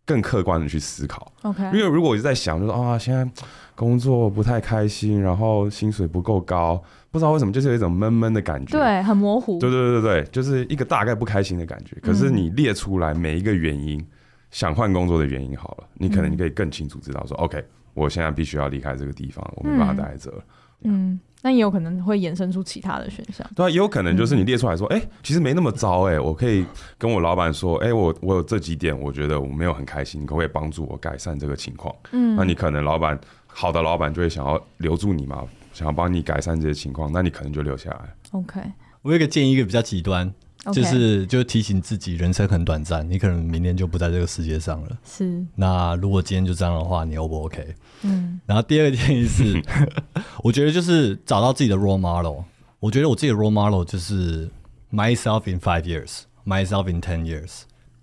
[0.06, 1.32] 更客观的去思考。
[1.44, 3.26] OK，因为如果我就在想，就是啊，现在
[3.74, 11.96] 工作不太开心，然后薪水不够高，不知道为什么，就是有一种闷闷的感觉，对，很模糊，对对对对，就是一个大概不开心的感觉。
[12.02, 14.06] 可是你列出来每一个原因。
[14.52, 20.44] 想换工作的原因好了，你可能你可以更清楚知道说、嗯、，OK，我现在必须要离开这个地方，我没办法待在这。
[20.82, 23.46] 嗯，那、嗯、也有可能会衍生出其他的选项。
[23.54, 26.66] 对啊，也有可能就是你列出来说，哎、嗯欸，其实没那么糟哎、欸，我可以
[26.98, 31.94] 跟我老板说，哎、欸，我我有这几点，我觉得我没有很开心，你可不可以帮助我改善这个情况？
[32.14, 38.16] 嗯，那你可能老板好的老板就会想要留住你嘛，想要帮你改善这些情况，那你可能就留下来。
[38.32, 38.62] OK，
[39.02, 40.34] 我有个建议，一个比较极端。
[40.74, 44.98] 就是就提醒自己，人生很短暂，你可能明天就不在这个世界上了。
[45.06, 45.46] 是。
[45.56, 47.76] 那如果今天就这样的话，你 O 不 OK？
[48.02, 48.40] 嗯。
[48.46, 49.64] 然后第二个建议是，
[50.44, 52.44] 我觉得就是找到自己的 role model。
[52.80, 54.50] 我觉得我自己的 role model 就是
[54.92, 57.62] myself in five years，myself in ten years。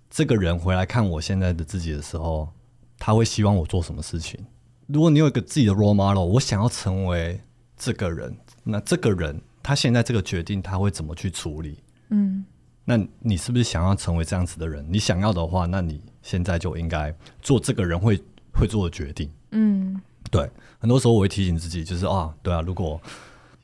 [0.09, 2.49] 这个人回来看我现在的自己的时候，
[2.97, 4.39] 他会希望我做什么事情？
[4.87, 7.39] 如果你有一个自己的 role model，我想要成为
[7.77, 11.77] 这个人，那这个人他现在这个决定他会怎么去处理？
[12.09, 12.45] 嗯，
[12.85, 14.85] 那你是不是想要成为这样子的人？
[14.89, 18.19] 你想要的话，那你现在就应该做这个人会
[18.53, 19.29] 会做的决定。
[19.51, 19.99] 嗯，
[20.31, 20.49] 对。
[20.79, 23.01] 很多时候我会提醒自己，就是啊，对啊，如果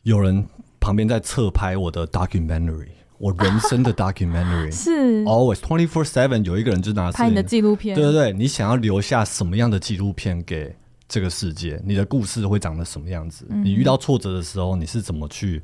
[0.01, 0.43] 有人
[0.79, 2.87] 旁边在侧拍我的 documentary，
[3.19, 7.95] 我人生的 documentary，是 always twenty four seven，有一个人就拿拍你的纪录片。
[7.95, 10.75] 对对对，你想要留下什么样的纪录片给
[11.07, 11.79] 这个世界？
[11.85, 13.45] 你的故事会长得什么样子？
[13.49, 15.61] 嗯、你遇到挫折的时候，你是怎么去？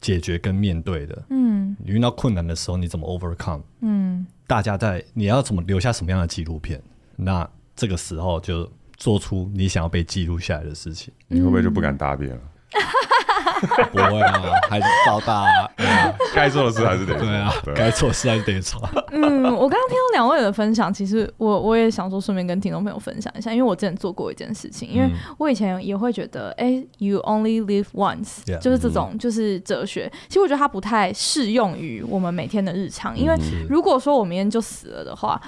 [0.00, 3.62] 解决跟面对的，嗯，你遇到困难的时候你怎么 overcome？
[3.80, 6.82] 嗯，大家在你要怎么留下什么样的纪录片？
[7.16, 11.12] 那这个时候就做出你想要被记录下来的事情。
[11.28, 12.42] 你会不会就不敢答辩了？
[13.90, 15.70] 不会啊，还是照大啊。
[16.34, 17.26] 该做的事还是得做。
[17.26, 18.80] 对啊，该做的事还是得做。
[19.10, 30.10] 嗯，我刚刚听到两位的分享，其实我我也想说，顺便跟听众朋友分享一下，因为我之前做过一件事情，因为我以前也会觉得，哎、欸、，you only live once，、yeah, 就是这种就是哲学。
[30.28, 33.36] 其实我觉得它不太适用于我们每天的日常，因为
[33.68, 35.40] 如果说我明天就死了的话，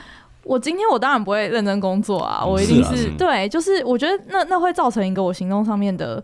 [0.43, 6.23] 我今天我当然不会认真工作啊，我一定是，是、啊、对，就是我觉得那那会造成一个我行动上面的。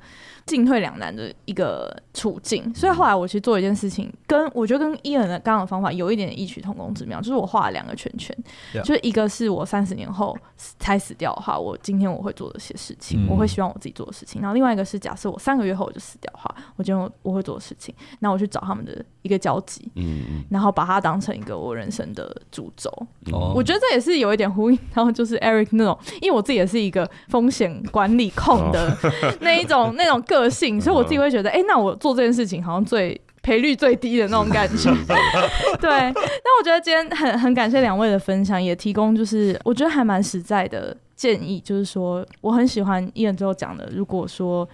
[0.48, 8.34] 进退两难的一个处境，所以后来我去做一件事情，跟我觉得跟伊恩的刚刚的方法有一点异曲同工之妙，就是我画了两个圈圈.
[8.82, 22.90] 就是一个是我三十年后才死掉的话，我今天我会做的些事情，嗯、我会希望我自己做的事情，然后另外一个是假设我三个月后我就死掉的话，我今天我，我会做的事情，那我去找他们的一个交集，嗯、然后把它当成一个我人生的主轴，
[23.26, 28.96] 嗯、我觉得这也是有一点呼应，然后就是 Eric 那种，因为我自己也是一个风险管理控的
[29.40, 30.37] 那一种那种个。
[30.40, 34.90] 个性，所以我自己会觉得，哎、欸，那我做这件事情好像最赔率最低的那种感觉。
[35.80, 44.68] 对，那我觉得今天很很感谢两位的分享，也提供就是我觉得还蛮实在的建议，就是说我很喜欢伊人最后讲的，如果说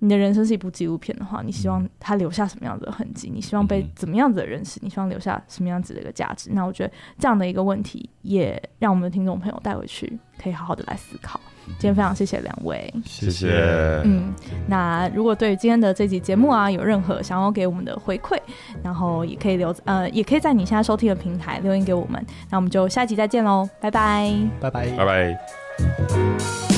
[0.00, 3.30] 你的人生是一部纪录片的话，你希望它留下什么样子的痕迹？
[3.32, 4.78] 你希望被怎么样子的认识？
[4.82, 6.50] 你希望留下什么样子的一个价值？
[6.52, 11.40] 那我觉得这样的一个问题，也让我们的听众朋友带回去，可以好好的来思考。
[11.78, 14.02] 今天非常谢谢两位，谢谢。
[14.04, 14.34] 嗯，
[14.68, 18.38] 那如果对今天的这集节目啊有任何想要给我们的回馈，
[18.82, 22.22] 然后也可以留呃，也可以在你现在收听的平台留言给我们。
[22.50, 24.30] 那我们就下一集再见喽，拜拜，
[24.60, 26.73] 拜拜，拜拜。